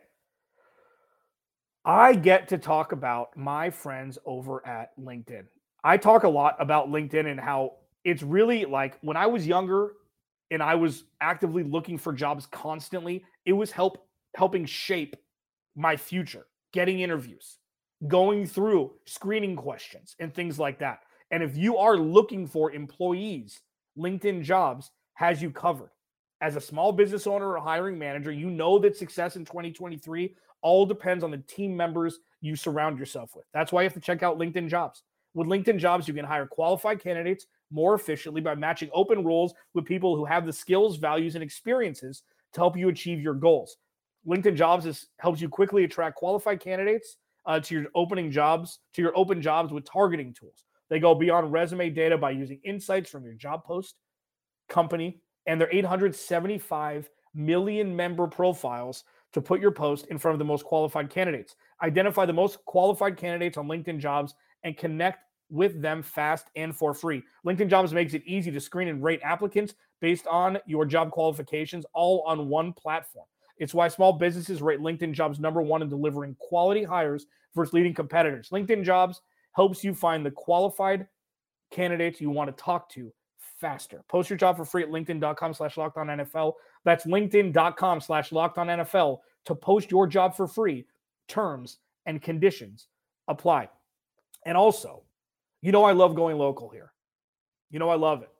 I 1.84 2.14
get 2.14 2.48
to 2.48 2.58
talk 2.58 2.92
about 2.92 3.36
my 3.36 3.68
friends 3.70 4.18
over 4.24 4.64
at 4.66 4.96
LinkedIn. 4.98 5.44
I 5.82 5.96
talk 5.96 6.22
a 6.22 6.28
lot 6.28 6.56
about 6.60 6.90
LinkedIn 6.90 7.26
and 7.26 7.40
how 7.40 7.72
it's 8.04 8.22
really 8.22 8.64
like 8.64 8.98
when 9.00 9.16
I 9.16 9.26
was 9.26 9.46
younger 9.46 9.94
and 10.52 10.62
I 10.62 10.76
was 10.76 11.04
actively 11.20 11.64
looking 11.64 11.98
for 11.98 12.12
jobs 12.12 12.46
constantly, 12.46 13.24
it 13.46 13.52
was 13.52 13.72
help 13.72 14.06
helping 14.36 14.64
shape 14.64 15.16
my 15.74 15.96
future, 15.96 16.46
getting 16.72 17.00
interviews, 17.00 17.58
going 18.06 18.46
through 18.46 18.92
screening 19.06 19.56
questions 19.56 20.14
and 20.20 20.32
things 20.32 20.58
like 20.58 20.78
that. 20.78 21.00
And 21.32 21.42
if 21.42 21.56
you 21.56 21.78
are 21.78 21.96
looking 21.96 22.46
for 22.46 22.72
employees, 22.72 23.60
LinkedIn 23.98 24.42
Jobs 24.42 24.90
has 25.14 25.42
you 25.42 25.50
covered. 25.50 25.90
As 26.40 26.56
a 26.56 26.60
small 26.60 26.92
business 26.92 27.26
owner 27.26 27.52
or 27.52 27.58
hiring 27.58 27.98
manager, 27.98 28.32
you 28.32 28.50
know 28.50 28.78
that 28.80 28.96
success 28.96 29.36
in 29.36 29.44
2023 29.44 30.34
all 30.62 30.86
depends 30.86 31.22
on 31.22 31.30
the 31.30 31.38
team 31.38 31.76
members 31.76 32.18
you 32.40 32.56
surround 32.56 32.98
yourself 32.98 33.34
with. 33.36 33.44
That's 33.52 33.72
why 33.72 33.82
you 33.82 33.86
have 33.86 33.94
to 33.94 34.00
check 34.00 34.22
out 34.22 34.38
LinkedIn 34.38 34.68
Jobs. 34.68 35.02
With 35.34 35.48
LinkedIn 35.48 35.78
Jobs, 35.78 36.08
you 36.08 36.14
can 36.14 36.24
hire 36.24 36.46
qualified 36.46 37.02
candidates 37.02 37.46
more 37.70 37.94
efficiently 37.94 38.40
by 38.40 38.54
matching 38.54 38.90
open 38.92 39.24
roles 39.24 39.54
with 39.74 39.84
people 39.84 40.16
who 40.16 40.24
have 40.24 40.44
the 40.44 40.52
skills, 40.52 40.96
values, 40.96 41.34
and 41.34 41.44
experiences 41.44 42.22
to 42.52 42.60
help 42.60 42.76
you 42.76 42.88
achieve 42.88 43.20
your 43.20 43.34
goals. 43.34 43.78
LinkedIn 44.26 44.56
Jobs 44.56 44.86
is, 44.86 45.06
helps 45.18 45.40
you 45.40 45.48
quickly 45.48 45.84
attract 45.84 46.16
qualified 46.16 46.60
candidates 46.60 47.16
uh, 47.46 47.58
to 47.60 47.74
your 47.74 47.86
opening 47.94 48.30
jobs, 48.30 48.80
to 48.94 49.02
your 49.02 49.16
open 49.16 49.40
jobs 49.40 49.72
with 49.72 49.84
targeting 49.84 50.32
tools. 50.32 50.64
They 50.90 51.00
go 51.00 51.14
beyond 51.14 51.52
resume 51.52 51.90
data 51.90 52.18
by 52.18 52.32
using 52.32 52.60
insights 52.64 53.10
from 53.10 53.24
your 53.24 53.34
job 53.34 53.64
post, 53.64 53.96
company, 54.68 55.20
and 55.46 55.60
their 55.60 55.72
875 55.72 57.08
million 57.34 57.96
member 57.96 58.26
profiles 58.26 59.04
to 59.32 59.40
put 59.40 59.60
your 59.60 59.70
post 59.70 60.06
in 60.06 60.18
front 60.18 60.34
of 60.34 60.38
the 60.38 60.44
most 60.44 60.64
qualified 60.64 61.10
candidates. 61.10 61.56
Identify 61.82 62.26
the 62.26 62.32
most 62.32 62.64
qualified 62.64 63.16
candidates 63.16 63.56
on 63.56 63.66
LinkedIn 63.66 63.98
Jobs 63.98 64.34
and 64.62 64.76
connect 64.76 65.24
with 65.50 65.82
them 65.82 66.02
fast 66.02 66.46
and 66.56 66.74
for 66.74 66.94
free. 66.94 67.22
LinkedIn 67.46 67.68
Jobs 67.68 67.92
makes 67.92 68.14
it 68.14 68.22
easy 68.24 68.50
to 68.50 68.60
screen 68.60 68.88
and 68.88 69.02
rate 69.02 69.20
applicants 69.22 69.74
based 70.00 70.26
on 70.26 70.58
your 70.66 70.86
job 70.86 71.10
qualifications 71.10 71.84
all 71.92 72.22
on 72.26 72.48
one 72.48 72.72
platform. 72.72 73.26
It's 73.58 73.74
why 73.74 73.88
small 73.88 74.14
businesses 74.14 74.62
rate 74.62 74.80
LinkedIn 74.80 75.12
Jobs 75.12 75.38
number 75.38 75.62
one 75.62 75.82
in 75.82 75.88
delivering 75.88 76.36
quality 76.38 76.84
hires 76.84 77.26
versus 77.54 77.74
leading 77.74 77.94
competitors. 77.94 78.48
LinkedIn 78.50 78.82
Jobs 78.82 79.20
helps 79.52 79.84
you 79.84 79.94
find 79.94 80.24
the 80.24 80.30
qualified 80.30 81.06
candidates 81.70 82.20
you 82.20 82.30
want 82.30 82.54
to 82.54 82.62
talk 82.62 82.88
to 82.90 83.12
faster. 83.62 84.02
Post 84.08 84.28
your 84.28 84.36
job 84.36 84.56
for 84.58 84.66
free 84.66 84.82
at 84.82 84.90
linkedin.com 84.90 85.54
slash 85.54 85.76
NFL. 85.76 86.52
That's 86.84 87.06
linkedin.com 87.06 88.00
slash 88.00 88.30
NFL 88.30 89.18
to 89.46 89.54
post 89.54 89.90
your 89.90 90.06
job 90.06 90.36
for 90.36 90.46
free. 90.46 90.84
Terms 91.28 91.78
and 92.04 92.20
conditions 92.20 92.88
apply. 93.28 93.70
And 94.44 94.56
also, 94.56 95.04
you 95.62 95.72
know, 95.72 95.84
I 95.84 95.92
love 95.92 96.16
going 96.16 96.36
local 96.36 96.68
here. 96.68 96.92
You 97.70 97.78
know, 97.78 97.88
I 97.88 97.94
love 97.94 98.22
it. 98.22 98.30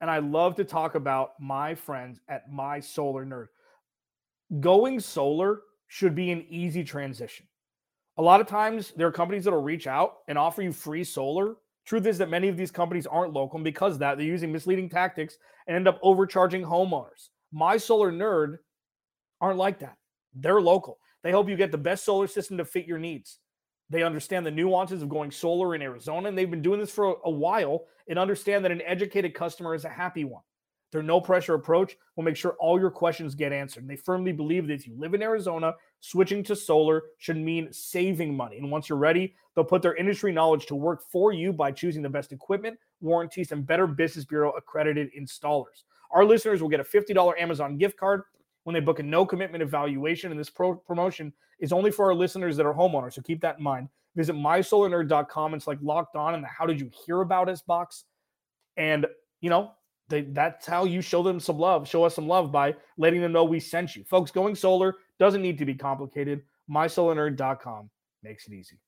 And 0.00 0.10
I 0.10 0.18
love 0.18 0.54
to 0.56 0.64
talk 0.64 0.94
about 0.94 1.32
my 1.40 1.74
friends 1.74 2.20
at 2.28 2.52
My 2.52 2.78
Solar 2.78 3.24
Nerd. 3.24 3.46
Going 4.60 5.00
solar 5.00 5.62
should 5.88 6.14
be 6.14 6.30
an 6.30 6.44
easy 6.50 6.84
transition. 6.84 7.46
A 8.18 8.22
lot 8.22 8.40
of 8.40 8.46
times, 8.46 8.92
there 8.96 9.06
are 9.06 9.12
companies 9.12 9.44
that 9.44 9.52
will 9.52 9.62
reach 9.62 9.86
out 9.86 10.18
and 10.28 10.36
offer 10.36 10.60
you 10.60 10.72
free 10.72 11.04
solar. 11.04 11.56
Truth 11.84 12.06
is 12.06 12.18
that 12.18 12.30
many 12.30 12.48
of 12.48 12.56
these 12.56 12.70
companies 12.70 13.06
aren't 13.06 13.32
local, 13.32 13.56
and 13.56 13.64
because 13.64 13.94
of 13.94 13.98
that, 14.00 14.16
they're 14.16 14.26
using 14.26 14.52
misleading 14.52 14.88
tactics 14.88 15.36
and 15.66 15.76
end 15.76 15.88
up 15.88 15.98
overcharging 16.02 16.62
homeowners. 16.62 17.28
My 17.52 17.76
Solar 17.76 18.12
Nerd 18.12 18.58
aren't 19.40 19.58
like 19.58 19.80
that. 19.80 19.96
They're 20.34 20.60
local. 20.60 20.98
They 21.22 21.30
help 21.30 21.48
you 21.48 21.56
get 21.56 21.72
the 21.72 21.78
best 21.78 22.04
solar 22.04 22.26
system 22.26 22.56
to 22.58 22.64
fit 22.64 22.86
your 22.86 22.98
needs. 22.98 23.38
They 23.90 24.02
understand 24.02 24.46
the 24.46 24.50
nuances 24.50 25.02
of 25.02 25.08
going 25.08 25.30
solar 25.30 25.74
in 25.74 25.82
Arizona, 25.82 26.28
and 26.28 26.38
they've 26.38 26.50
been 26.50 26.62
doing 26.62 26.80
this 26.80 26.90
for 26.90 27.18
a 27.24 27.30
while 27.30 27.84
and 28.08 28.18
understand 28.18 28.64
that 28.64 28.72
an 28.72 28.82
educated 28.82 29.34
customer 29.34 29.74
is 29.74 29.84
a 29.84 29.90
happy 29.90 30.24
one. 30.24 30.42
Their 30.92 31.02
no 31.02 31.20
pressure 31.20 31.54
approach 31.54 31.96
will 32.14 32.22
make 32.22 32.36
sure 32.36 32.54
all 32.60 32.78
your 32.78 32.90
questions 32.90 33.34
get 33.34 33.50
answered. 33.50 33.82
And 33.82 33.90
they 33.90 33.96
firmly 33.96 34.30
believe 34.30 34.66
that 34.66 34.74
if 34.74 34.86
you 34.86 34.94
live 34.96 35.14
in 35.14 35.22
Arizona, 35.22 35.74
switching 36.00 36.44
to 36.44 36.54
solar 36.54 37.02
should 37.16 37.38
mean 37.38 37.72
saving 37.72 38.36
money. 38.36 38.58
And 38.58 38.70
once 38.70 38.90
you're 38.90 38.98
ready, 38.98 39.34
they'll 39.54 39.64
put 39.64 39.80
their 39.80 39.96
industry 39.96 40.32
knowledge 40.32 40.66
to 40.66 40.74
work 40.74 41.02
for 41.10 41.32
you 41.32 41.50
by 41.50 41.72
choosing 41.72 42.02
the 42.02 42.10
best 42.10 42.30
equipment, 42.30 42.78
warranties, 43.00 43.52
and 43.52 43.66
better 43.66 43.86
Business 43.86 44.26
Bureau 44.26 44.52
accredited 44.52 45.10
installers. 45.18 45.84
Our 46.10 46.26
listeners 46.26 46.60
will 46.60 46.68
get 46.68 46.80
a 46.80 46.84
$50 46.84 47.40
Amazon 47.40 47.78
gift 47.78 47.96
card 47.96 48.22
when 48.64 48.74
they 48.74 48.80
book 48.80 48.98
a 48.98 49.02
no 49.02 49.24
commitment 49.24 49.62
evaluation. 49.62 50.30
And 50.30 50.38
this 50.38 50.50
pro- 50.50 50.76
promotion 50.76 51.32
is 51.58 51.72
only 51.72 51.90
for 51.90 52.04
our 52.04 52.14
listeners 52.14 52.54
that 52.58 52.66
are 52.66 52.74
homeowners. 52.74 53.14
So 53.14 53.22
keep 53.22 53.40
that 53.40 53.56
in 53.56 53.64
mind. 53.64 53.88
Visit 54.14 54.34
mysolarnerd.com. 54.34 55.54
It's 55.54 55.66
like 55.66 55.78
locked 55.80 56.16
on 56.16 56.34
in 56.34 56.42
the 56.42 56.48
how 56.48 56.66
did 56.66 56.78
you 56.78 56.90
hear 57.06 57.22
about 57.22 57.48
us 57.48 57.62
box. 57.62 58.04
And, 58.76 59.06
you 59.40 59.48
know, 59.48 59.72
they, 60.12 60.20
that's 60.22 60.66
how 60.66 60.84
you 60.84 61.00
show 61.00 61.22
them 61.22 61.40
some 61.40 61.58
love, 61.58 61.88
show 61.88 62.04
us 62.04 62.14
some 62.14 62.28
love 62.28 62.52
by 62.52 62.74
letting 62.98 63.20
them 63.20 63.32
know 63.32 63.44
we 63.44 63.58
sent 63.58 63.96
you. 63.96 64.04
Folks, 64.04 64.30
going 64.30 64.54
solar 64.54 64.94
doesn't 65.18 65.42
need 65.42 65.58
to 65.58 65.64
be 65.64 65.74
complicated. 65.74 66.42
MySolarNerd.com 66.70 67.90
makes 68.22 68.46
it 68.46 68.52
easy. 68.52 68.78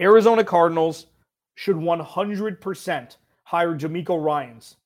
Arizona 0.00 0.44
Cardinals 0.44 1.06
should 1.54 1.76
100% 1.76 3.16
hire 3.44 3.74
DeMeco 3.74 4.22
Ryans 4.22 4.76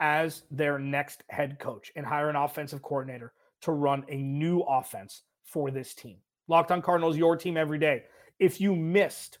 as 0.00 0.42
their 0.50 0.78
next 0.78 1.24
head 1.28 1.58
coach 1.58 1.90
and 1.96 2.06
hire 2.06 2.30
an 2.30 2.36
offensive 2.36 2.82
coordinator 2.82 3.32
to 3.62 3.72
run 3.72 4.04
a 4.08 4.16
new 4.16 4.60
offense 4.60 5.22
for 5.44 5.70
this 5.70 5.94
team. 5.94 6.16
Locked 6.48 6.70
on 6.70 6.82
Cardinals, 6.82 7.16
your 7.16 7.36
team 7.36 7.56
every 7.56 7.78
day. 7.78 8.04
If 8.38 8.60
you 8.60 8.76
missed 8.76 9.38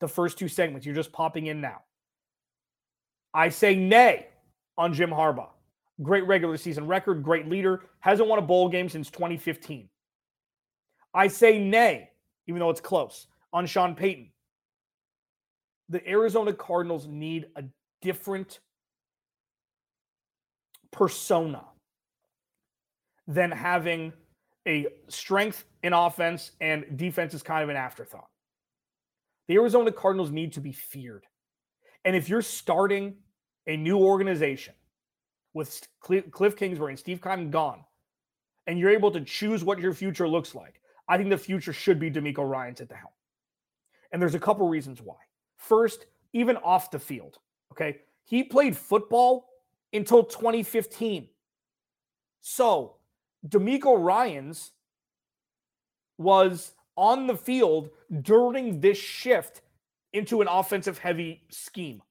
the 0.00 0.08
first 0.08 0.38
two 0.38 0.48
segments, 0.48 0.86
you're 0.86 0.94
just 0.94 1.12
popping 1.12 1.46
in 1.46 1.60
now. 1.60 1.82
I 3.34 3.48
say 3.48 3.74
nay 3.74 4.28
on 4.78 4.92
Jim 4.92 5.10
Harbaugh. 5.10 5.50
Great 6.02 6.26
regular 6.26 6.56
season 6.56 6.86
record, 6.86 7.22
great 7.22 7.48
leader, 7.48 7.82
hasn't 8.00 8.28
won 8.28 8.38
a 8.38 8.42
bowl 8.42 8.68
game 8.68 8.88
since 8.88 9.10
2015. 9.10 9.88
I 11.14 11.28
say 11.28 11.58
nay, 11.58 12.10
even 12.46 12.60
though 12.60 12.70
it's 12.70 12.80
close, 12.80 13.26
on 13.52 13.66
Sean 13.66 13.94
Payton. 13.94 14.30
The 15.88 16.06
Arizona 16.08 16.52
Cardinals 16.52 17.06
need 17.06 17.46
a 17.56 17.64
different 18.02 18.60
persona 20.90 21.64
than 23.26 23.50
having 23.50 24.12
a 24.66 24.86
strength 25.08 25.64
in 25.82 25.92
offense 25.92 26.52
and 26.60 26.84
defense 26.96 27.34
is 27.34 27.42
kind 27.42 27.62
of 27.62 27.68
an 27.68 27.76
afterthought. 27.76 28.28
The 29.48 29.54
Arizona 29.54 29.92
Cardinals 29.92 30.30
need 30.30 30.52
to 30.54 30.60
be 30.60 30.72
feared. 30.72 31.24
And 32.06 32.14
if 32.14 32.28
you're 32.28 32.40
starting 32.40 33.16
a 33.66 33.76
new 33.76 33.98
organization 33.98 34.74
with 35.54 35.86
Cliff 36.00 36.56
Kingsbury 36.56 36.92
and 36.92 36.98
Steve 36.98 37.20
Keim 37.20 37.50
gone, 37.50 37.84
and 38.68 38.78
you're 38.78 38.90
able 38.90 39.10
to 39.10 39.20
choose 39.20 39.64
what 39.64 39.80
your 39.80 39.92
future 39.92 40.28
looks 40.28 40.54
like, 40.54 40.80
I 41.08 41.18
think 41.18 41.30
the 41.30 41.36
future 41.36 41.72
should 41.72 41.98
be 41.98 42.08
DeMeco 42.08 42.48
Ryans 42.48 42.80
at 42.80 42.88
the 42.88 42.94
helm. 42.94 43.12
And 44.12 44.22
there's 44.22 44.36
a 44.36 44.40
couple 44.40 44.68
reasons 44.68 45.02
why. 45.02 45.16
First, 45.56 46.06
even 46.32 46.56
off 46.58 46.92
the 46.92 46.98
field, 47.00 47.38
okay, 47.72 47.98
he 48.24 48.44
played 48.44 48.76
football 48.76 49.48
until 49.92 50.22
2015. 50.22 51.28
So, 52.40 52.96
DeMeco 53.48 54.00
Ryans 54.00 54.70
was 56.18 56.72
on 56.96 57.26
the 57.26 57.36
field 57.36 57.90
during 58.22 58.80
this 58.80 58.96
shift 58.96 59.62
into 60.16 60.40
an 60.40 60.48
offensive 60.48 60.98
heavy 60.98 61.42
scheme. 61.50 62.02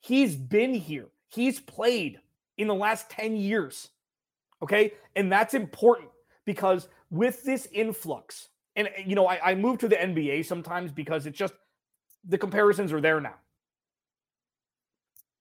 He's 0.00 0.34
been 0.34 0.74
here, 0.74 1.08
he's 1.28 1.60
played 1.60 2.20
in 2.58 2.68
the 2.68 2.74
last 2.74 3.10
10 3.10 3.36
years. 3.36 3.88
Okay. 4.62 4.92
And 5.16 5.30
that's 5.30 5.54
important 5.54 6.10
because 6.44 6.88
with 7.10 7.42
this 7.44 7.68
influx, 7.72 8.48
and 8.76 8.88
uh, 8.88 8.90
you 9.04 9.14
know, 9.14 9.26
I, 9.26 9.50
I 9.50 9.54
move 9.54 9.78
to 9.78 9.88
the 9.88 9.96
NBA 9.96 10.46
sometimes 10.46 10.92
because 10.92 11.26
it's 11.26 11.38
just 11.38 11.54
the 12.26 12.38
comparisons 12.38 12.92
are 12.92 13.00
there 13.00 13.20
now. 13.20 13.34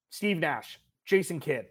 Steve 0.10 0.40
Nash, 0.40 0.80
Jason 1.06 1.40
Kidd, 1.40 1.68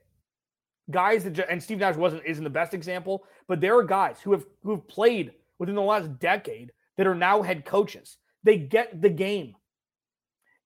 guys 0.91 1.25
that 1.25 1.39
and 1.51 1.63
Steve 1.63 1.79
Nash 1.79 1.97
wasn't 1.97 2.25
isn't 2.25 2.45
the 2.45 2.51
best 2.51 2.73
example, 2.73 3.25
but 3.47 3.61
there 3.61 3.77
are 3.77 3.85
guys 3.85 4.21
who 4.23 4.33
have 4.33 4.47
who 4.63 4.71
have 4.71 4.87
played 4.89 5.33
within 5.59 5.75
the 5.75 5.83
last 5.83 6.19
decade 6.19 6.73
that 6.97 7.07
are 7.07 7.15
now 7.15 7.43
head 7.43 7.65
coaches. 7.67 8.17
They 8.43 8.57
get 8.57 9.03
the 9.03 9.11
game. 9.11 9.55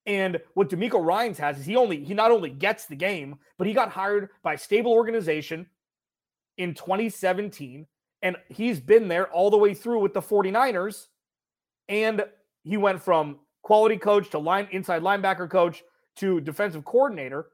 And 0.06 0.38
what 0.52 0.68
DeMeco 0.68 1.02
Ryans 1.04 1.38
has 1.38 1.58
is 1.58 1.66
he 1.66 1.76
only 1.76 2.04
he 2.04 2.14
not 2.14 2.30
only 2.30 2.50
gets 2.50 2.86
the 2.86 2.96
game, 2.96 3.38
but 3.56 3.66
he 3.66 3.72
got 3.72 3.90
hired 3.90 4.30
by 4.42 4.54
a 4.54 4.58
stable 4.58 4.92
organization 4.92 5.66
in 6.58 6.74
2017 6.74 7.86
and 8.22 8.36
he's 8.48 8.80
been 8.80 9.08
there 9.08 9.30
all 9.30 9.50
the 9.50 9.56
way 9.56 9.74
through 9.74 10.00
with 10.00 10.14
the 10.14 10.22
49ers 10.22 11.08
and 11.88 12.24
he 12.62 12.76
went 12.76 13.02
from 13.02 13.38
quality 13.62 13.96
coach 13.96 14.30
to 14.30 14.38
line 14.38 14.68
inside 14.70 15.02
linebacker 15.02 15.48
coach 15.50 15.82
to 16.16 16.40
defensive 16.40 16.84
coordinator. 16.84 17.46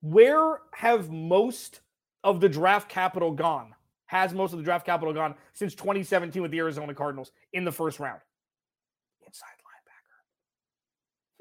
Where 0.00 0.60
have 0.74 1.10
most 1.10 1.80
of 2.24 2.40
the 2.40 2.48
draft 2.48 2.88
capital 2.88 3.32
gone? 3.32 3.74
Has 4.06 4.32
most 4.32 4.52
of 4.52 4.58
the 4.58 4.64
draft 4.64 4.86
capital 4.86 5.12
gone 5.12 5.34
since 5.52 5.74
2017 5.74 6.40
with 6.40 6.50
the 6.50 6.58
Arizona 6.58 6.94
Cardinals 6.94 7.32
in 7.52 7.64
the 7.64 7.72
first 7.72 7.98
round? 7.98 8.20
Inside. 9.26 9.55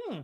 Hmm. 0.05 0.19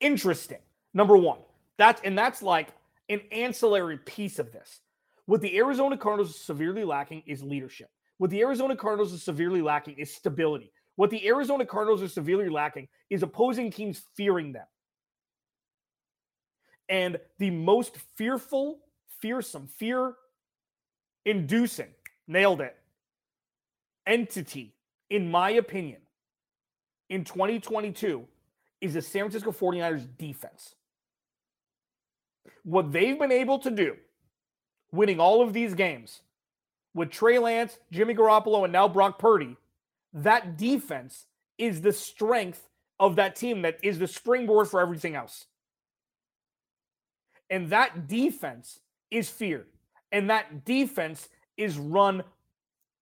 Interesting. 0.00 0.58
Number 0.94 1.16
one. 1.16 1.38
That's 1.78 2.00
and 2.04 2.16
that's 2.16 2.42
like 2.42 2.68
an 3.08 3.20
ancillary 3.32 3.98
piece 3.98 4.38
of 4.38 4.52
this. 4.52 4.80
What 5.26 5.40
the 5.40 5.56
Arizona 5.56 5.96
Cardinals 5.96 6.30
are 6.30 6.38
severely 6.38 6.84
lacking 6.84 7.22
is 7.26 7.42
leadership. 7.42 7.88
What 8.18 8.30
the 8.30 8.40
Arizona 8.40 8.76
Cardinals 8.76 9.14
are 9.14 9.18
severely 9.18 9.62
lacking 9.62 9.94
is 9.96 10.14
stability. 10.14 10.72
What 10.96 11.10
the 11.10 11.26
Arizona 11.26 11.64
Cardinals 11.64 12.02
are 12.02 12.08
severely 12.08 12.48
lacking 12.48 12.88
is 13.08 13.22
opposing 13.22 13.70
teams 13.70 14.02
fearing 14.16 14.52
them. 14.52 14.66
And 16.88 17.18
the 17.38 17.50
most 17.50 17.96
fearful, 18.16 18.80
fearsome, 19.20 19.68
fear 19.68 20.14
inducing, 21.24 21.88
nailed 22.26 22.60
it, 22.60 22.76
entity, 24.06 24.74
in 25.08 25.30
my 25.30 25.50
opinion, 25.50 26.00
in 27.08 27.24
2022 27.24 28.26
is 28.80 28.94
the 28.94 29.02
San 29.02 29.22
Francisco 29.22 29.52
49ers 29.52 30.06
defense. 30.18 30.74
What 32.64 32.92
they've 32.92 33.18
been 33.18 33.32
able 33.32 33.58
to 33.60 33.70
do, 33.70 33.96
winning 34.92 35.20
all 35.20 35.42
of 35.42 35.52
these 35.52 35.74
games 35.74 36.20
with 36.94 37.10
Trey 37.10 37.38
Lance, 37.38 37.78
Jimmy 37.90 38.14
Garoppolo, 38.14 38.64
and 38.64 38.72
now 38.72 38.88
Brock 38.88 39.18
Purdy, 39.18 39.56
that 40.12 40.56
defense 40.56 41.26
is 41.58 41.80
the 41.80 41.92
strength 41.92 42.68
of 42.98 43.16
that 43.16 43.36
team 43.36 43.62
that 43.62 43.78
is 43.82 43.98
the 43.98 44.06
springboard 44.06 44.68
for 44.68 44.80
everything 44.80 45.14
else. 45.14 45.46
And 47.48 47.70
that 47.70 48.08
defense 48.08 48.80
is 49.10 49.28
feared. 49.28 49.66
And 50.12 50.30
that 50.30 50.64
defense 50.64 51.28
is 51.56 51.78
run 51.78 52.22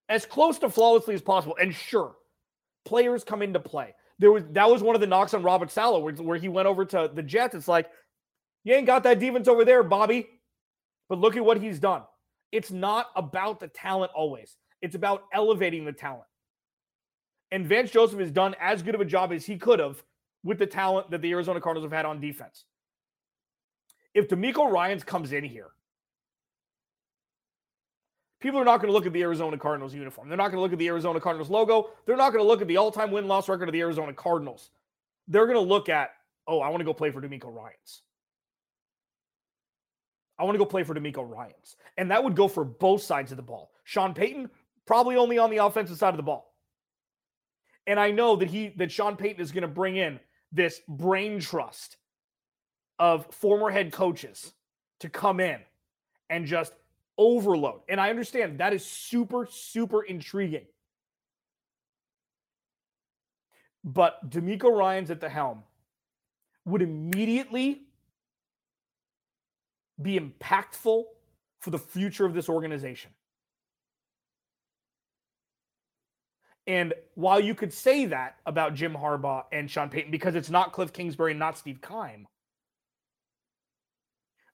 as 0.08 0.26
close 0.26 0.58
to 0.58 0.70
flawlessly 0.70 1.14
as 1.14 1.22
possible. 1.22 1.56
And 1.60 1.74
sure, 1.74 2.16
players 2.84 3.24
come 3.24 3.42
into 3.42 3.60
play. 3.60 3.94
There 4.18 4.32
was 4.32 4.44
that 4.50 4.68
was 4.68 4.82
one 4.82 4.94
of 4.94 5.00
the 5.00 5.06
knocks 5.06 5.34
on 5.34 5.42
Robert 5.42 5.70
Saleh 5.70 6.02
where, 6.02 6.12
where 6.14 6.38
he 6.38 6.48
went 6.48 6.66
over 6.66 6.84
to 6.84 7.10
the 7.12 7.22
Jets. 7.22 7.54
It's 7.54 7.68
like, 7.68 7.88
you 8.64 8.74
ain't 8.74 8.86
got 8.86 9.04
that 9.04 9.20
defense 9.20 9.48
over 9.48 9.64
there, 9.64 9.82
Bobby. 9.82 10.28
But 11.08 11.18
look 11.18 11.36
at 11.36 11.44
what 11.44 11.60
he's 11.60 11.78
done. 11.78 12.02
It's 12.52 12.70
not 12.70 13.06
about 13.14 13.60
the 13.60 13.68
talent 13.68 14.12
always. 14.14 14.56
It's 14.82 14.94
about 14.94 15.24
elevating 15.32 15.84
the 15.84 15.92
talent. 15.92 16.24
And 17.50 17.66
Vance 17.66 17.90
Joseph 17.90 18.20
has 18.20 18.30
done 18.30 18.54
as 18.60 18.82
good 18.82 18.94
of 18.94 19.00
a 19.00 19.06
job 19.06 19.32
as 19.32 19.46
he 19.46 19.56
could 19.56 19.78
have 19.78 20.02
with 20.42 20.58
the 20.58 20.66
talent 20.66 21.10
that 21.10 21.22
the 21.22 21.30
Arizona 21.30 21.60
Cardinals 21.60 21.84
have 21.84 21.96
had 21.96 22.04
on 22.04 22.20
defense. 22.20 22.64
If 24.14 24.28
DeMeco 24.28 24.70
Ryans 24.70 25.04
comes 25.04 25.32
in 25.32 25.44
here, 25.44 25.70
people 28.40 28.60
are 28.60 28.64
not 28.64 28.80
going 28.80 28.88
to 28.88 28.92
look 28.92 29.06
at 29.06 29.12
the 29.12 29.22
Arizona 29.22 29.58
Cardinals 29.58 29.94
uniform. 29.94 30.28
They're 30.28 30.36
not 30.36 30.48
going 30.48 30.58
to 30.58 30.62
look 30.62 30.72
at 30.72 30.78
the 30.78 30.88
Arizona 30.88 31.20
Cardinals 31.20 31.50
logo. 31.50 31.90
They're 32.06 32.16
not 32.16 32.32
going 32.32 32.44
to 32.44 32.48
look 32.48 32.60
at 32.60 32.68
the 32.68 32.76
all 32.76 32.90
time 32.90 33.10
win 33.10 33.26
loss 33.26 33.48
record 33.48 33.68
of 33.68 33.72
the 33.72 33.80
Arizona 33.80 34.12
Cardinals. 34.12 34.70
They're 35.26 35.46
going 35.46 35.56
to 35.56 35.60
look 35.60 35.88
at, 35.88 36.10
oh, 36.46 36.60
I 36.60 36.68
want 36.68 36.80
to 36.80 36.84
go 36.84 36.94
play 36.94 37.10
for 37.10 37.20
DeMeco 37.20 37.52
Ryans. 37.52 38.02
I 40.38 40.44
want 40.44 40.54
to 40.54 40.58
go 40.58 40.64
play 40.64 40.84
for 40.84 40.94
DeMeco 40.94 41.28
Ryans. 41.28 41.76
And 41.96 42.10
that 42.10 42.22
would 42.22 42.36
go 42.36 42.48
for 42.48 42.64
both 42.64 43.02
sides 43.02 43.32
of 43.32 43.36
the 43.36 43.42
ball. 43.42 43.72
Sean 43.84 44.14
Payton, 44.14 44.48
probably 44.86 45.16
only 45.16 45.38
on 45.38 45.50
the 45.50 45.58
offensive 45.58 45.98
side 45.98 46.10
of 46.10 46.16
the 46.16 46.22
ball. 46.22 46.54
And 47.86 47.98
I 47.98 48.10
know 48.10 48.36
that 48.36 48.48
he 48.48 48.68
that 48.76 48.92
Sean 48.92 49.16
Payton 49.16 49.40
is 49.40 49.50
going 49.50 49.62
to 49.62 49.68
bring 49.68 49.96
in 49.96 50.20
this 50.52 50.80
brain 50.88 51.40
trust 51.40 51.96
of 52.98 53.26
former 53.34 53.70
head 53.70 53.92
coaches 53.92 54.52
to 55.00 55.08
come 55.08 55.40
in 55.40 55.58
and 56.30 56.46
just 56.46 56.72
overload. 57.18 57.80
And 57.88 58.00
I 58.00 58.10
understand 58.10 58.58
that 58.60 58.72
is 58.72 58.86
super, 58.86 59.46
super 59.50 60.02
intriguing. 60.02 60.66
But 63.84 64.30
DeMeco 64.30 64.70
Ryans 64.70 65.10
at 65.10 65.20
the 65.20 65.28
helm 65.28 65.62
would 66.64 66.82
immediately 66.82 67.82
be 70.00 70.18
impactful 70.18 71.04
for 71.60 71.70
the 71.70 71.78
future 71.78 72.24
of 72.24 72.34
this 72.34 72.48
organization. 72.48 73.10
And 76.66 76.92
while 77.14 77.40
you 77.40 77.54
could 77.54 77.72
say 77.72 78.04
that 78.06 78.36
about 78.44 78.74
Jim 78.74 78.92
Harbaugh 78.92 79.44
and 79.50 79.70
Sean 79.70 79.88
Payton 79.88 80.10
because 80.10 80.34
it's 80.34 80.50
not 80.50 80.72
Cliff 80.74 80.92
Kingsbury 80.92 81.32
and 81.32 81.40
not 81.40 81.56
Steve 81.56 81.80
Keim, 81.80 82.26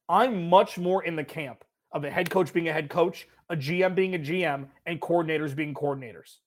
I'm 0.09 0.49
much 0.49 0.79
more 0.79 1.03
in 1.03 1.17
the 1.17 1.25
camp 1.25 1.65
of 1.95 2.05
a 2.05 2.11
head 2.11 2.29
coach 2.29 2.53
being 2.53 2.69
a 2.69 2.73
head 2.73 2.91
coach, 2.91 3.27
a 3.49 3.57
GM 3.57 3.95
being 3.95 4.15
a 4.15 4.19
GM, 4.19 4.67
and 4.85 5.01
coordinators 5.01 5.55
being 5.55 5.73
coordinators. 5.73 6.39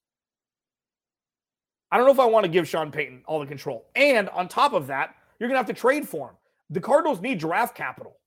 I 1.90 1.98
don't 1.98 2.06
know 2.06 2.12
if 2.12 2.20
I 2.20 2.26
want 2.26 2.44
to 2.44 2.52
give 2.52 2.68
Sean 2.68 2.92
Payton 2.92 3.24
all 3.26 3.40
the 3.40 3.46
control. 3.46 3.88
And 3.96 4.28
on 4.30 4.50
top 4.50 4.74
of 4.74 4.88
that, 4.88 5.16
you're 5.40 5.48
going 5.48 5.56
to 5.56 5.60
have 5.60 5.74
to 5.74 5.80
trade 5.80 6.08
for 6.08 6.30
him. 6.30 6.36
The 6.70 6.82
Cardinals 6.82 7.22
need 7.22 7.40
draft 7.40 7.76
capital. 7.76 8.18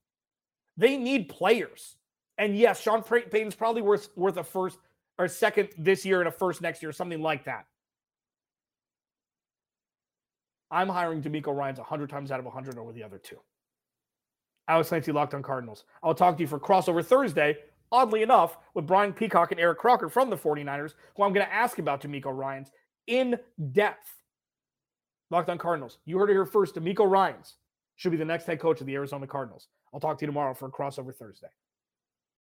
They 0.78 0.96
need 0.96 1.28
players. 1.28 1.96
And 2.38 2.56
yes, 2.56 2.80
Sean 2.80 3.02
Payton's 3.02 3.54
probably 3.54 3.82
worth 3.82 4.08
worth 4.16 4.38
a 4.38 4.44
first 4.44 4.78
or 5.18 5.28
second 5.28 5.68
this 5.76 6.06
year 6.06 6.20
and 6.20 6.28
a 6.28 6.32
first 6.32 6.62
next 6.62 6.82
year, 6.82 6.90
something 6.90 7.20
like 7.20 7.44
that. 7.44 7.66
I'm 10.70 10.88
hiring 10.88 11.20
DeMeco 11.20 11.54
Ryans 11.54 11.78
100 11.78 12.08
times 12.08 12.30
out 12.30 12.38
of 12.38 12.46
100 12.46 12.78
over 12.78 12.92
the 12.92 13.02
other 13.02 13.18
two. 13.18 13.36
Alex 14.70 14.88
Clancy, 14.88 15.10
Locked 15.10 15.34
on 15.34 15.42
Cardinals. 15.42 15.84
I'll 16.00 16.14
talk 16.14 16.36
to 16.36 16.42
you 16.42 16.46
for 16.46 16.60
Crossover 16.60 17.04
Thursday, 17.04 17.58
oddly 17.90 18.22
enough, 18.22 18.56
with 18.74 18.86
Brian 18.86 19.12
Peacock 19.12 19.50
and 19.50 19.60
Eric 19.60 19.78
Crocker 19.78 20.08
from 20.08 20.30
the 20.30 20.36
49ers, 20.36 20.94
who 21.16 21.24
I'm 21.24 21.32
going 21.32 21.44
to 21.44 21.52
ask 21.52 21.80
about 21.80 22.00
DeMeco 22.00 22.32
Ryans 22.32 22.70
in 23.08 23.36
depth. 23.72 24.14
Locked 25.30 25.48
on 25.48 25.58
Cardinals. 25.58 25.98
You 26.04 26.18
heard 26.18 26.30
it 26.30 26.34
here 26.34 26.46
first. 26.46 26.76
DeMeco 26.76 27.10
Ryans 27.10 27.56
should 27.96 28.12
be 28.12 28.16
the 28.16 28.24
next 28.24 28.46
head 28.46 28.60
coach 28.60 28.80
of 28.80 28.86
the 28.86 28.94
Arizona 28.94 29.26
Cardinals. 29.26 29.66
I'll 29.92 29.98
talk 29.98 30.18
to 30.18 30.22
you 30.22 30.26
tomorrow 30.26 30.54
for 30.54 30.70
Crossover 30.70 31.12
Thursday. 31.12 31.48